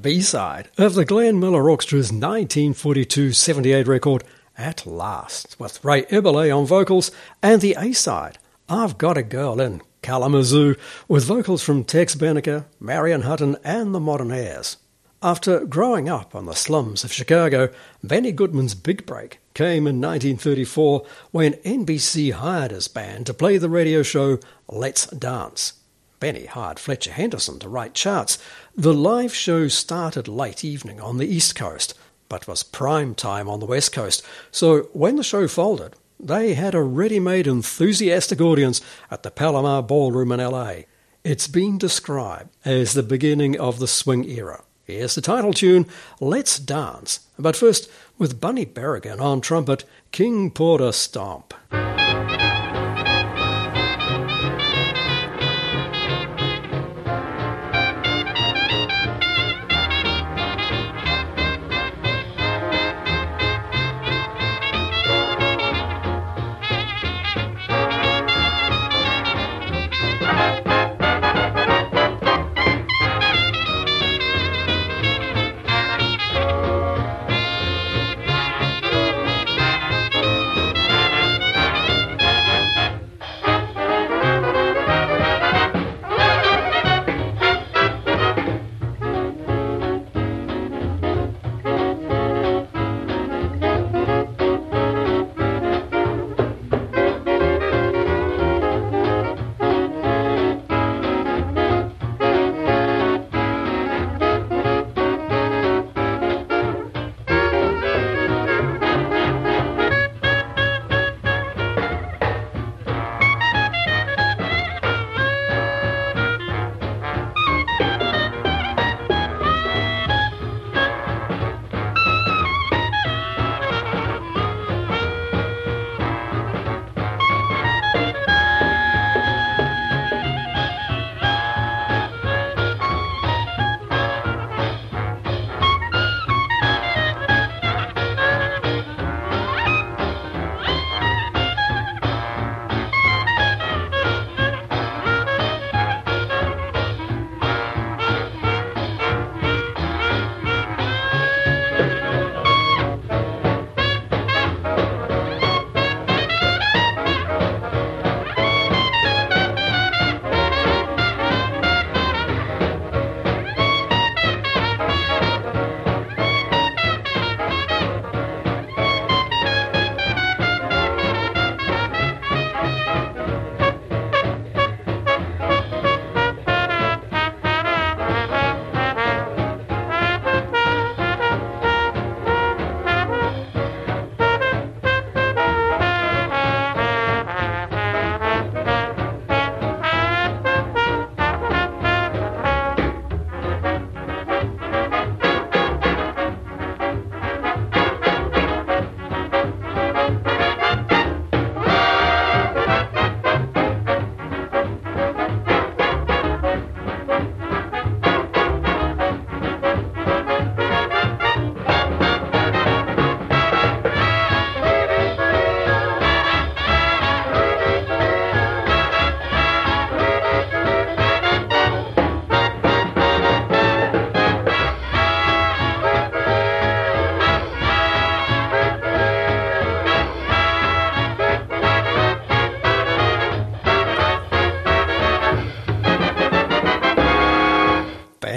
B 0.00 0.20
side 0.22 0.70
of 0.78 0.94
the 0.94 1.04
Glenn 1.04 1.38
Miller 1.38 1.64
Orchestra's 1.64 2.10
1942 2.10 3.32
78 3.32 3.86
record, 3.86 4.24
At 4.56 4.86
Last, 4.86 5.60
with 5.60 5.84
Ray 5.84 6.04
Eberle 6.04 6.56
on 6.56 6.64
vocals, 6.64 7.10
and 7.42 7.60
the 7.60 7.76
A 7.78 7.92
side, 7.92 8.38
I've 8.68 8.96
Got 8.96 9.18
a 9.18 9.22
Girl 9.22 9.60
in 9.60 9.82
Kalamazoo, 10.00 10.76
with 11.06 11.24
vocals 11.24 11.62
from 11.62 11.84
Tex 11.84 12.14
Beneke, 12.14 12.64
Marion 12.78 13.22
Hutton, 13.22 13.56
and 13.62 13.94
the 13.94 14.00
Modern 14.00 14.28
Modernaires. 14.28 14.76
After 15.22 15.66
growing 15.66 16.08
up 16.08 16.34
on 16.34 16.46
the 16.46 16.54
slums 16.54 17.04
of 17.04 17.12
Chicago, 17.12 17.68
Benny 18.02 18.32
Goodman's 18.32 18.74
big 18.74 19.04
break 19.04 19.38
came 19.52 19.86
in 19.86 20.00
1934 20.00 21.04
when 21.30 21.52
NBC 21.54 22.32
hired 22.32 22.70
his 22.70 22.88
band 22.88 23.26
to 23.26 23.34
play 23.34 23.58
the 23.58 23.68
radio 23.68 24.02
show 24.02 24.38
Let's 24.66 25.06
Dance. 25.08 25.74
Benny 26.20 26.44
hired 26.44 26.78
Fletcher 26.78 27.12
Henderson 27.12 27.58
to 27.60 27.68
write 27.68 27.94
charts. 27.94 28.38
The 28.76 28.92
live 28.92 29.34
show 29.34 29.68
started 29.68 30.28
late 30.28 30.62
evening 30.62 31.00
on 31.00 31.16
the 31.16 31.26
East 31.26 31.56
Coast, 31.56 31.94
but 32.28 32.46
was 32.46 32.62
prime 32.62 33.14
time 33.14 33.48
on 33.48 33.58
the 33.58 33.66
West 33.66 33.92
Coast, 33.92 34.22
so 34.50 34.82
when 34.92 35.16
the 35.16 35.24
show 35.24 35.48
folded, 35.48 35.94
they 36.20 36.52
had 36.52 36.74
a 36.74 36.82
ready-made 36.82 37.46
enthusiastic 37.46 38.38
audience 38.38 38.82
at 39.10 39.22
the 39.22 39.30
Palomar 39.30 39.82
Ballroom 39.82 40.30
in 40.30 40.40
LA. 40.40 40.82
It's 41.24 41.48
been 41.48 41.78
described 41.78 42.50
as 42.66 42.92
the 42.92 43.02
beginning 43.02 43.58
of 43.58 43.78
the 43.78 43.88
swing 43.88 44.28
era. 44.28 44.62
Here's 44.84 45.14
the 45.14 45.22
title 45.22 45.54
tune, 45.54 45.86
Let's 46.20 46.58
Dance. 46.58 47.20
But 47.38 47.56
first, 47.56 47.90
with 48.18 48.40
Bunny 48.40 48.66
Berrigan 48.66 49.20
on 49.20 49.40
trumpet, 49.40 49.84
King 50.12 50.50
Porter 50.50 50.92
Stomp. 50.92 51.54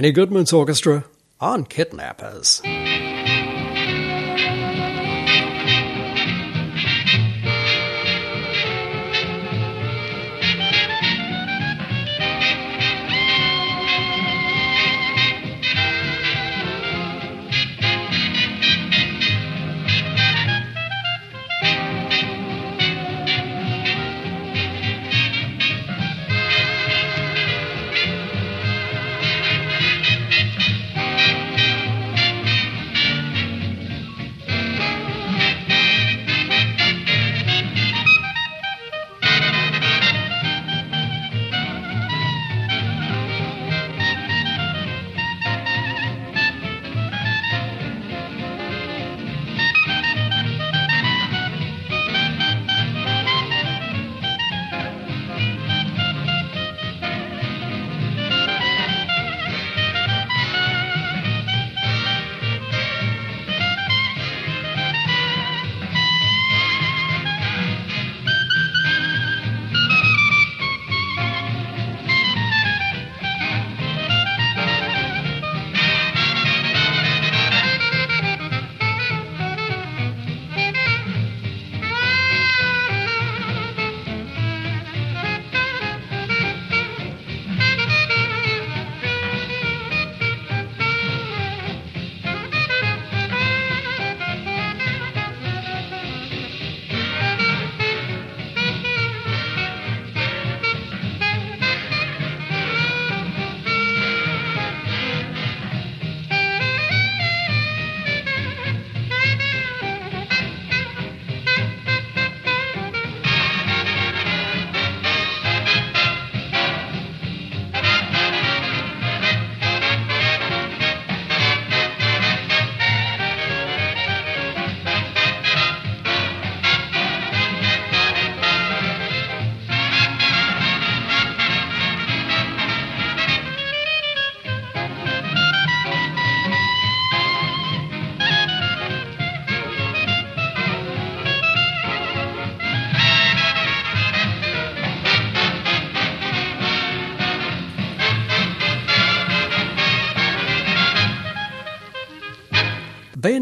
Benny 0.04 0.12
Goodman's 0.12 0.52
orchestra 0.52 1.06
on 1.40 1.64
Kidnappers. 1.64 2.62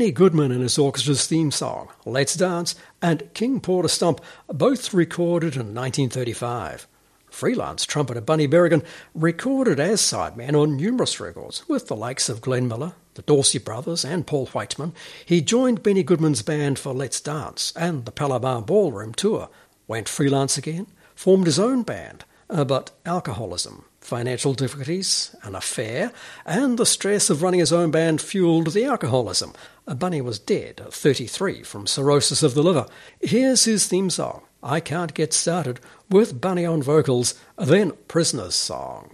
Benny 0.02 0.12
Goodman 0.12 0.52
and 0.52 0.64
his 0.64 0.80
orchestra's 0.80 1.28
theme 1.28 1.52
song, 1.52 1.90
Let's 2.08 2.34
Dance, 2.34 2.74
and 3.04 3.32
King 3.36 3.60
Porter 3.60 3.88
Stomp, 3.88 4.20
both 4.48 4.96
recorded 4.96 5.54
in 5.54 5.76
1935. 5.76 6.88
Freelance 7.30 7.86
trumpeter 7.86 8.20
Bunny 8.20 8.48
Berrigan 8.48 8.84
recorded 9.14 9.80
as 9.80 10.02
sideman 10.02 10.60
on 10.60 10.76
numerous 10.76 11.20
records 11.20 11.70
with 11.70 11.88
the 11.88 11.96
likes 11.96 12.30
of 12.30 12.42
Glenn 12.42 12.68
Miller, 12.68 12.94
the 13.14 13.22
Dorsey 13.22 13.60
Brothers, 13.60 14.04
and 14.04 14.26
Paul 14.26 14.48
Whiteman. 14.48 14.94
He 15.24 15.40
joined 15.40 15.84
Benny 15.84 16.02
Goodman's 16.02 16.42
band 16.42 16.80
for 16.80 16.96
Let's 16.96 17.22
Dance 17.22 17.72
and 17.76 18.06
the 18.06 18.12
Palomar 18.12 18.64
Ballroom 18.64 19.14
tour, 19.14 19.50
went 19.88 20.10
freelance 20.10 20.58
again, 20.58 20.88
formed 21.14 21.46
his 21.46 21.60
own 21.60 21.84
band, 21.84 22.26
uh, 22.50 22.64
but 22.66 22.90
alcoholism, 23.06 23.86
financial 24.02 24.54
difficulties, 24.54 25.34
an 25.44 25.56
affair, 25.56 26.12
and 26.46 26.78
the 26.78 26.86
stress 26.86 27.30
of 27.30 27.42
running 27.42 27.60
his 27.62 27.72
own 27.72 27.92
band 27.92 28.20
fueled 28.20 28.74
the 28.74 28.84
alcoholism. 28.84 29.54
Bunny 29.86 30.22
was 30.22 30.40
dead 30.40 30.82
at 30.82 30.94
33 30.94 31.64
from 31.64 31.88
cirrhosis 31.88 32.44
of 32.44 32.54
the 32.54 32.64
liver. 32.64 32.88
Here's 33.22 33.64
his 33.66 33.88
theme 33.88 34.10
song, 34.10 34.44
I 34.62 34.80
Can't 34.80 35.14
Get 35.14 35.34
Started, 35.34 35.80
with 36.10 36.42
Bunny 36.42 36.66
on 36.66 36.84
vocals, 36.84 37.36
then 37.58 37.94
Prisoner's 38.08 38.56
Song. 38.56 39.12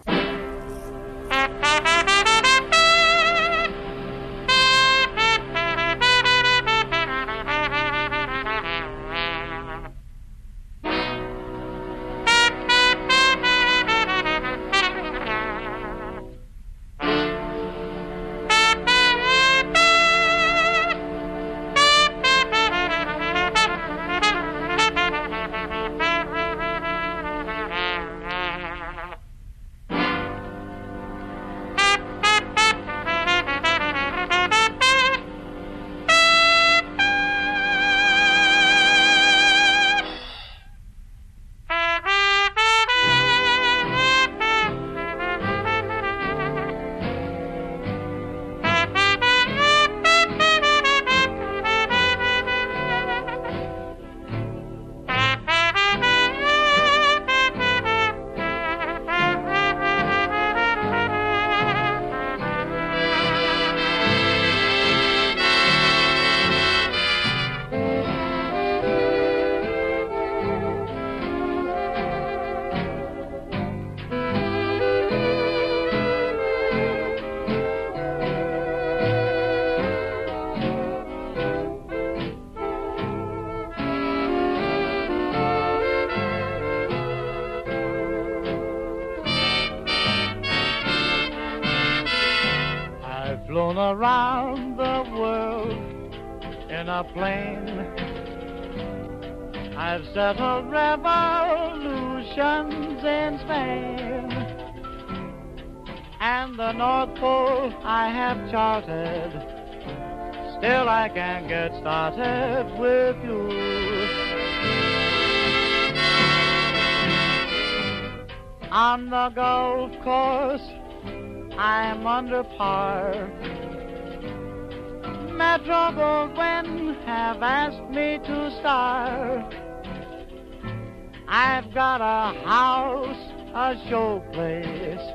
A 133.67 133.75
showplace. 133.89 135.05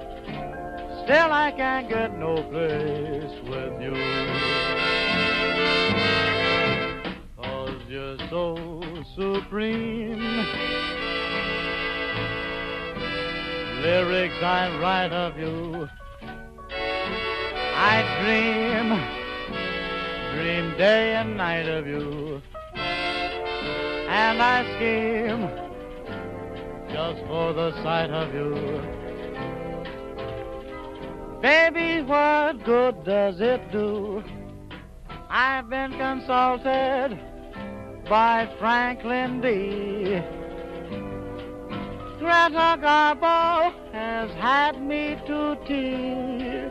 Still 1.05 1.33
I 1.33 1.53
can't 1.57 1.89
get 1.89 2.19
no 2.19 2.35
place 2.53 3.35
with 3.49 3.81
you. 3.81 3.97
Cause 7.39 7.81
you're 7.89 8.19
so 8.29 8.83
supreme. 9.17 10.47
Lyrics 13.81 14.43
I 14.43 14.79
write 14.83 15.13
of 15.15 15.39
you. 15.39 15.89
I 17.75 17.97
dream, 18.21 18.87
dream 20.37 20.77
day 20.77 21.15
and 21.15 21.39
night 21.39 21.69
of 21.71 21.87
you. 21.87 22.43
And 22.75 24.43
I 24.43 24.77
scheme 24.77 25.72
just 26.93 27.25
for 27.27 27.55
the 27.55 27.73
sight 27.83 28.11
of 28.11 28.35
you. 28.35 28.53
Baby, 31.41 32.03
what 32.03 32.63
good 32.65 33.03
does 33.05 33.41
it 33.41 33.73
do? 33.73 34.23
I've 35.31 35.71
been 35.71 35.93
consulted 35.93 37.19
by 38.09 38.47
Franklin 38.59 39.41
D. 39.41 40.21
Greta 42.19 42.79
Garbo 42.79 43.73
has 43.93 44.31
had 44.33 44.81
me 44.81 45.19
to 45.27 45.57
tea. 45.67 46.69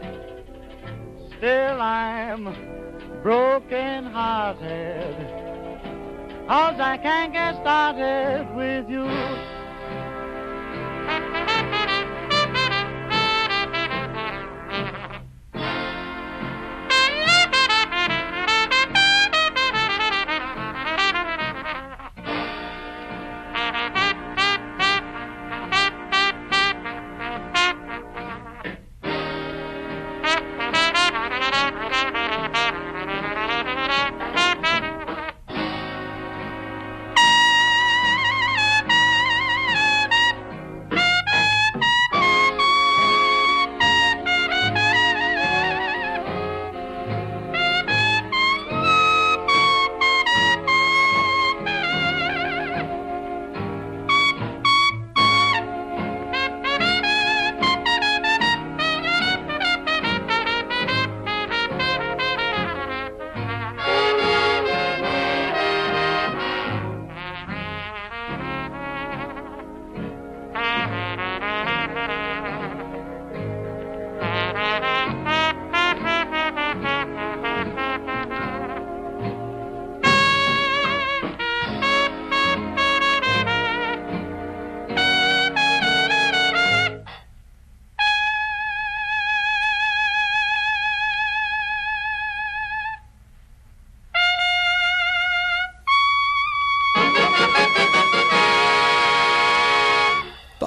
Still 1.37 1.81
I'm 1.81 2.43
broken 3.23 4.05
hearted. 4.05 5.15
Cause 6.47 6.79
I 6.79 6.99
can't 7.01 7.33
get 7.33 7.55
started 7.61 8.55
with 8.55 8.87
you. 8.87 9.60
Thank 11.07 11.75
you. 11.75 11.80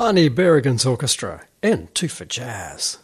Bunny 0.05 0.29
Berrigan's 0.29 0.85
orchestra 0.85 1.47
and 1.63 1.89
Two 1.95 2.09
for 2.09 2.27
Jazz. 2.27 2.99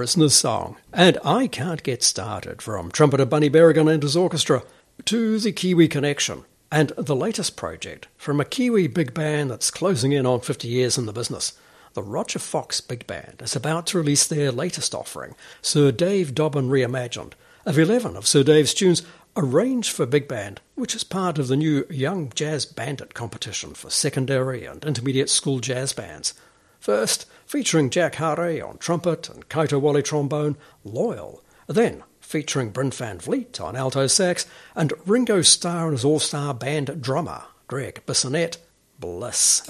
Prisoner's 0.00 0.32
Song, 0.32 0.78
and 0.94 1.18
I 1.22 1.46
Can't 1.46 1.82
Get 1.82 2.02
Started 2.02 2.62
from 2.62 2.90
trumpeter 2.90 3.26
Bunny 3.26 3.50
Berrigan 3.50 3.92
and 3.92 4.02
his 4.02 4.16
orchestra 4.16 4.62
to 5.04 5.38
the 5.38 5.52
Kiwi 5.52 5.88
Connection 5.88 6.46
and 6.72 6.88
the 6.96 7.14
latest 7.14 7.54
project 7.54 8.08
from 8.16 8.40
a 8.40 8.46
Kiwi 8.46 8.86
big 8.86 9.12
band 9.12 9.50
that's 9.50 9.70
closing 9.70 10.12
in 10.12 10.24
on 10.24 10.40
50 10.40 10.66
years 10.66 10.96
in 10.96 11.04
the 11.04 11.12
business. 11.12 11.52
The 11.92 12.02
Roger 12.02 12.38
Fox 12.38 12.80
Big 12.80 13.06
Band 13.06 13.42
is 13.42 13.54
about 13.54 13.88
to 13.88 13.98
release 13.98 14.26
their 14.26 14.50
latest 14.50 14.94
offering, 14.94 15.34
Sir 15.60 15.92
Dave 15.92 16.34
Dobbyn 16.34 16.70
Reimagined, 16.70 17.34
of 17.66 17.78
11 17.78 18.16
of 18.16 18.26
Sir 18.26 18.42
Dave's 18.42 18.72
tunes 18.72 19.02
arranged 19.36 19.92
for 19.92 20.06
big 20.06 20.26
band, 20.26 20.62
which 20.76 20.94
is 20.94 21.04
part 21.04 21.38
of 21.38 21.48
the 21.48 21.56
new 21.58 21.84
Young 21.90 22.32
Jazz 22.34 22.64
Bandit 22.64 23.12
competition 23.12 23.74
for 23.74 23.90
secondary 23.90 24.64
and 24.64 24.82
intermediate 24.82 25.28
school 25.28 25.60
jazz 25.60 25.92
bands. 25.92 26.32
First, 26.78 27.26
featuring 27.50 27.90
Jack 27.90 28.14
Hare 28.14 28.64
on 28.64 28.78
trumpet 28.78 29.28
and 29.28 29.48
Kaito 29.48 29.80
Wally 29.80 30.04
trombone, 30.04 30.56
Loyal. 30.84 31.42
Then, 31.66 32.04
featuring 32.20 32.70
Bryn 32.70 32.92
Van 32.92 33.18
Vliet 33.18 33.60
on 33.60 33.74
alto 33.74 34.06
sax 34.06 34.46
and 34.76 34.92
Ringo 35.04 35.42
Starr 35.42 35.88
and 35.88 35.94
his 35.94 36.04
all-star 36.04 36.54
band 36.54 37.02
drummer, 37.02 37.42
Gregg 37.66 38.02
Bissonette, 38.06 38.58
Bliss. 39.00 39.68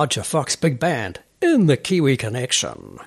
Roger 0.00 0.22
Fox 0.22 0.56
Big 0.56 0.80
Band 0.80 1.20
in 1.42 1.66
the 1.66 1.76
Kiwi 1.76 2.16
Connection. 2.16 3.00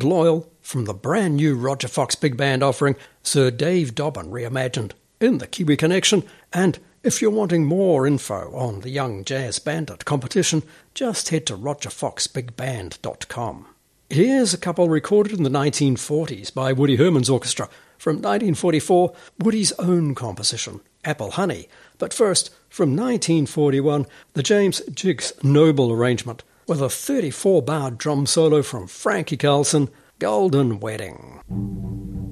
And 0.00 0.08
Loyal 0.08 0.48
from 0.62 0.86
the 0.86 0.94
brand 0.94 1.36
new 1.36 1.54
Roger 1.54 1.86
Fox 1.86 2.14
Big 2.14 2.34
Band 2.34 2.62
offering 2.62 2.96
Sir 3.22 3.50
Dave 3.50 3.94
Dobbyn 3.94 4.30
reimagined 4.30 4.92
in 5.20 5.36
the 5.36 5.46
Kiwi 5.46 5.76
Connection. 5.76 6.22
And 6.54 6.78
if 7.02 7.20
you're 7.20 7.30
wanting 7.30 7.66
more 7.66 8.06
info 8.06 8.50
on 8.54 8.80
the 8.80 8.88
Young 8.88 9.24
Jazz 9.24 9.58
Bandit 9.58 10.06
competition, 10.06 10.62
just 10.94 11.28
head 11.28 11.44
to 11.46 11.56
rogerfoxbigband.com. 11.56 13.66
Here's 14.08 14.54
a 14.54 14.58
couple 14.58 14.88
recorded 14.88 15.36
in 15.36 15.42
the 15.42 15.50
1940s 15.50 16.54
by 16.54 16.72
Woody 16.72 16.96
Herman's 16.96 17.28
orchestra. 17.28 17.68
From 17.98 18.16
1944, 18.16 19.12
Woody's 19.38 19.72
own 19.72 20.14
composition, 20.14 20.80
Apple 21.04 21.32
Honey. 21.32 21.68
But 21.98 22.14
first, 22.14 22.48
from 22.70 22.96
1941, 22.96 24.06
the 24.32 24.42
James 24.42 24.80
Jiggs 24.94 25.34
Noble 25.42 25.92
arrangement 25.92 26.42
with 26.70 26.80
a 26.80 26.88
34 26.88 27.62
bar 27.62 27.90
drum 27.90 28.24
solo 28.26 28.62
from 28.62 28.86
Frankie 28.86 29.36
Carlson, 29.36 29.88
Golden 30.20 30.78
Wedding. 30.78 32.29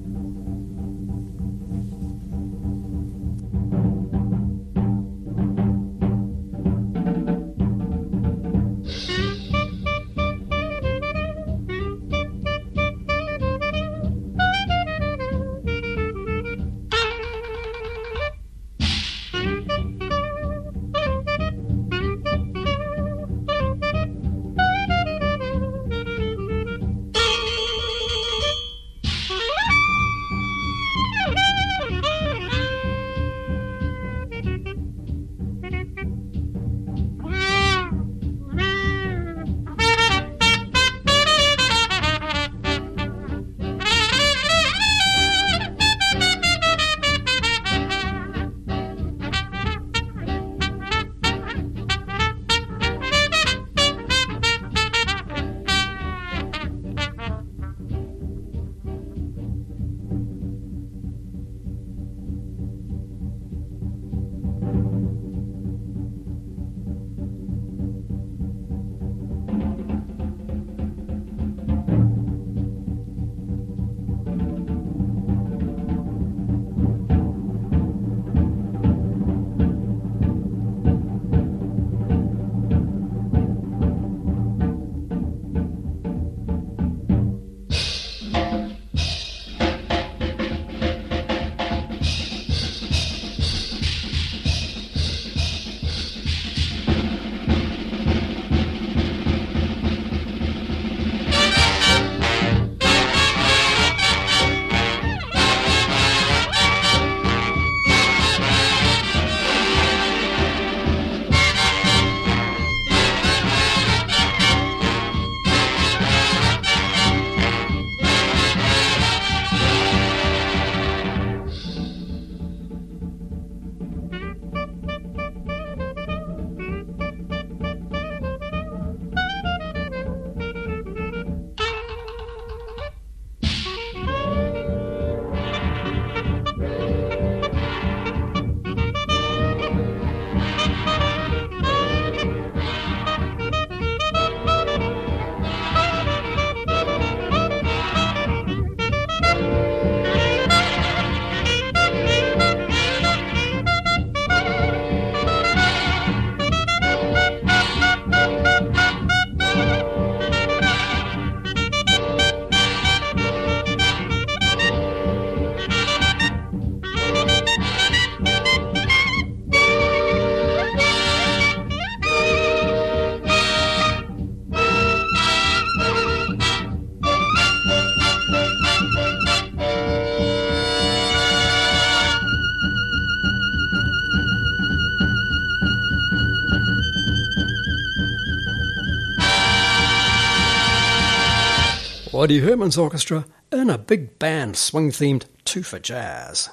Woody 192.19 192.39
Herman's 192.39 192.77
orchestra 192.77 193.25
in 193.49 193.69
a 193.69 193.77
big 193.77 194.19
band 194.19 194.57
swing 194.57 194.91
themed 194.91 195.23
two 195.45 195.63
for 195.63 195.79
jazz. 195.79 196.49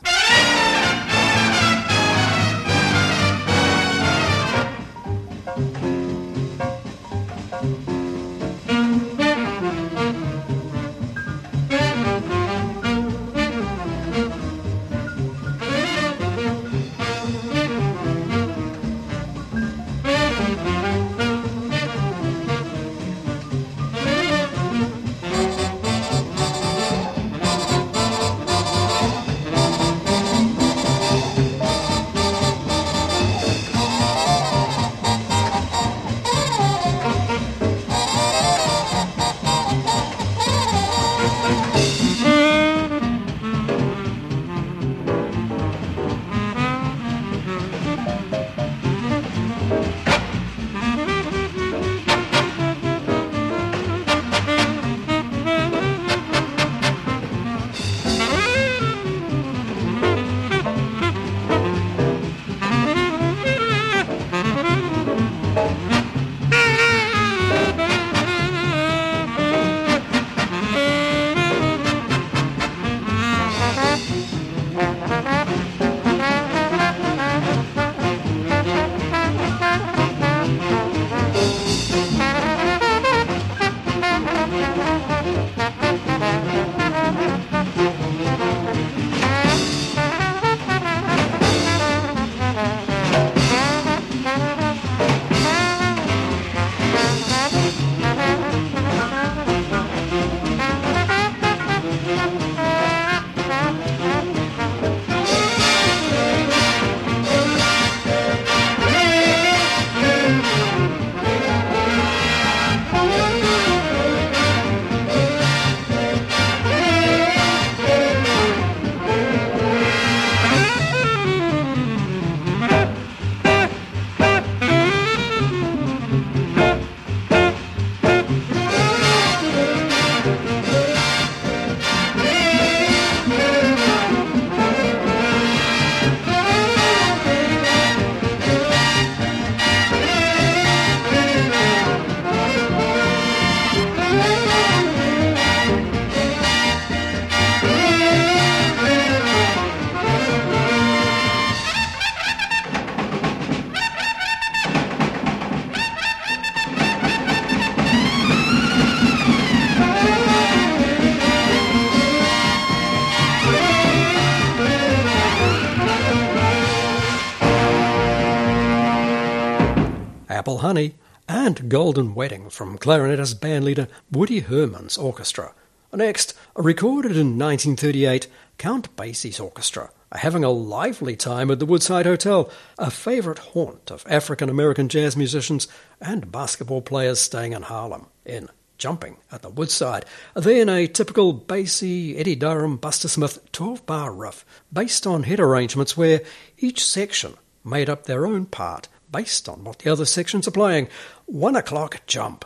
Honey, 170.66 170.96
and 171.28 171.68
Golden 171.68 172.12
Wedding 172.12 172.50
from 172.50 172.76
clarinetist 172.76 173.36
bandleader 173.36 173.86
Woody 174.10 174.40
Herman's 174.40 174.98
orchestra. 174.98 175.54
Next, 175.92 176.34
recorded 176.56 177.12
in 177.12 177.38
1938, 177.38 178.26
Count 178.58 178.96
Basie's 178.96 179.38
orchestra 179.38 179.90
are 180.10 180.18
having 180.18 180.42
a 180.42 180.50
lively 180.50 181.14
time 181.14 181.52
at 181.52 181.60
the 181.60 181.66
Woodside 181.66 182.04
Hotel, 182.04 182.50
a 182.80 182.90
favourite 182.90 183.38
haunt 183.38 183.92
of 183.92 184.04
African 184.08 184.48
American 184.48 184.88
jazz 184.88 185.16
musicians 185.16 185.68
and 186.00 186.32
basketball 186.32 186.82
players 186.82 187.20
staying 187.20 187.52
in 187.52 187.62
Harlem, 187.62 188.06
in 188.24 188.48
Jumping 188.76 189.18
at 189.30 189.42
the 189.42 189.50
Woodside. 189.50 190.04
Then 190.34 190.68
a 190.68 190.88
typical 190.88 191.32
Basie, 191.32 192.18
Eddie 192.18 192.34
Durham, 192.34 192.76
Buster 192.76 193.06
Smith 193.06 193.38
12 193.52 193.86
bar 193.86 194.12
riff, 194.12 194.44
based 194.72 195.06
on 195.06 195.22
head 195.22 195.38
arrangements 195.38 195.96
where 195.96 196.22
each 196.58 196.84
section 196.84 197.34
made 197.62 197.88
up 197.88 198.06
their 198.06 198.26
own 198.26 198.46
part 198.46 198.88
based 199.10 199.48
on 199.48 199.64
what 199.64 199.80
the 199.80 199.90
other 199.90 200.04
sections 200.04 200.46
are 200.48 200.52
playing. 200.52 200.88
One 201.26 201.56
o'clock 201.56 202.00
jump. 202.06 202.44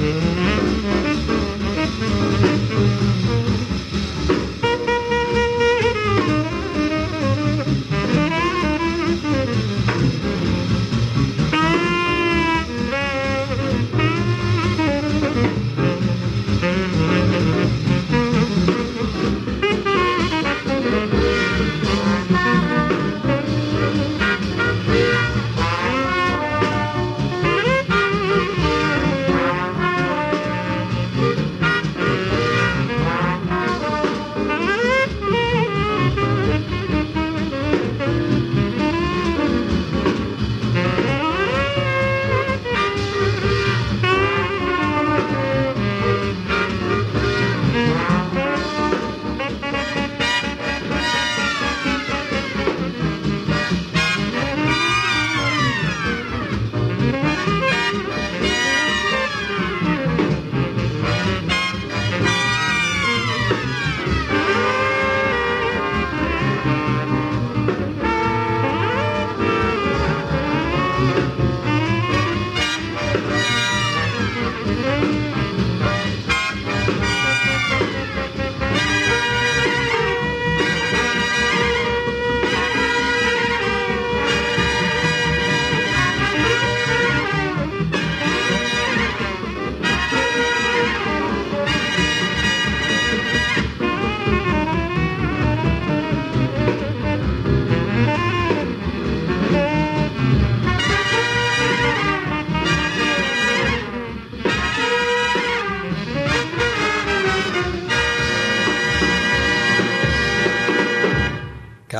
Música 0.00 0.59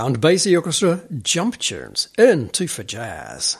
Count 0.01 0.18
Basie 0.18 0.56
Orchestra 0.56 1.02
Jump 1.22 1.59
Tunes 1.59 2.09
in 2.16 2.48
Two 2.48 2.66
for 2.66 2.82
Jazz. 2.82 3.59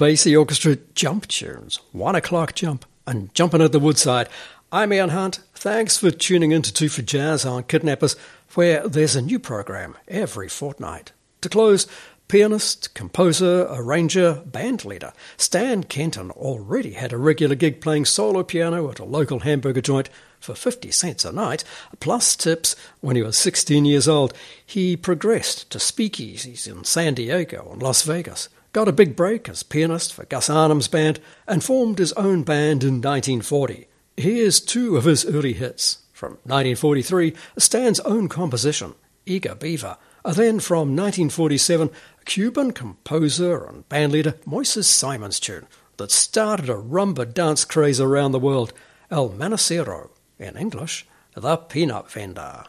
Basie 0.00 0.38
Orchestra 0.38 0.78
jump 0.94 1.26
tunes, 1.26 1.78
One 1.92 2.14
O'Clock 2.14 2.54
Jump, 2.54 2.86
and 3.06 3.34
Jumping 3.34 3.60
at 3.60 3.72
the 3.72 3.78
Woodside. 3.78 4.30
I'm 4.72 4.94
Ian 4.94 5.10
Hunt. 5.10 5.40
Thanks 5.52 5.98
for 5.98 6.10
tuning 6.10 6.52
in 6.52 6.62
to 6.62 6.72
Two 6.72 6.88
for 6.88 7.02
Jazz 7.02 7.44
on 7.44 7.64
Kidnappers, 7.64 8.16
where 8.54 8.88
there's 8.88 9.14
a 9.14 9.20
new 9.20 9.38
program 9.38 9.98
every 10.08 10.48
fortnight. 10.48 11.12
To 11.42 11.50
close, 11.50 11.86
pianist, 12.28 12.94
composer, 12.94 13.66
arranger, 13.68 14.42
band 14.46 14.86
leader 14.86 15.12
Stan 15.36 15.84
Kenton 15.84 16.30
already 16.30 16.92
had 16.92 17.12
a 17.12 17.18
regular 17.18 17.54
gig 17.54 17.82
playing 17.82 18.06
solo 18.06 18.42
piano 18.42 18.90
at 18.90 19.00
a 19.00 19.04
local 19.04 19.40
hamburger 19.40 19.82
joint 19.82 20.08
for 20.38 20.54
50 20.54 20.90
cents 20.92 21.26
a 21.26 21.32
night, 21.32 21.62
plus 22.00 22.36
tips 22.36 22.74
when 23.02 23.16
he 23.16 23.22
was 23.22 23.36
16 23.36 23.84
years 23.84 24.08
old. 24.08 24.32
He 24.64 24.96
progressed 24.96 25.68
to 25.72 25.76
speakeasies 25.76 26.66
in 26.66 26.84
San 26.84 27.12
Diego 27.12 27.68
and 27.70 27.82
Las 27.82 28.00
Vegas 28.00 28.48
got 28.72 28.88
a 28.88 28.92
big 28.92 29.16
break 29.16 29.48
as 29.48 29.62
pianist 29.62 30.14
for 30.14 30.24
Gus 30.24 30.48
Arnheim's 30.48 30.88
band, 30.88 31.20
and 31.46 31.62
formed 31.62 31.98
his 31.98 32.12
own 32.14 32.42
band 32.42 32.82
in 32.82 33.00
1940. 33.00 33.86
Here's 34.16 34.60
two 34.60 34.96
of 34.96 35.04
his 35.04 35.24
early 35.24 35.54
hits. 35.54 35.98
From 36.12 36.32
1943, 36.44 37.34
Stan's 37.56 38.00
own 38.00 38.28
composition, 38.28 38.94
Eager 39.24 39.54
Beaver. 39.54 39.96
Then 40.22 40.60
from 40.60 40.94
1947, 40.94 41.90
Cuban 42.26 42.72
composer 42.72 43.64
and 43.64 43.88
bandleader 43.88 44.34
Moises 44.44 44.84
Simon's 44.84 45.40
tune 45.40 45.66
that 45.96 46.10
started 46.10 46.68
a 46.68 46.74
rumba 46.74 47.32
dance 47.32 47.64
craze 47.64 48.00
around 48.00 48.32
the 48.32 48.38
world, 48.38 48.74
El 49.10 49.30
Manicero, 49.30 50.10
in 50.38 50.58
English, 50.58 51.06
The 51.34 51.56
Peanut 51.56 52.10
Vendor. 52.10 52.64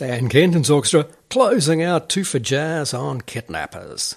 Stan 0.00 0.30
Kenton's 0.30 0.70
orchestra 0.70 1.06
closing 1.28 1.82
out 1.82 2.08
two 2.08 2.24
for 2.24 2.38
jazz 2.38 2.94
on 2.94 3.20
Kidnappers. 3.20 4.16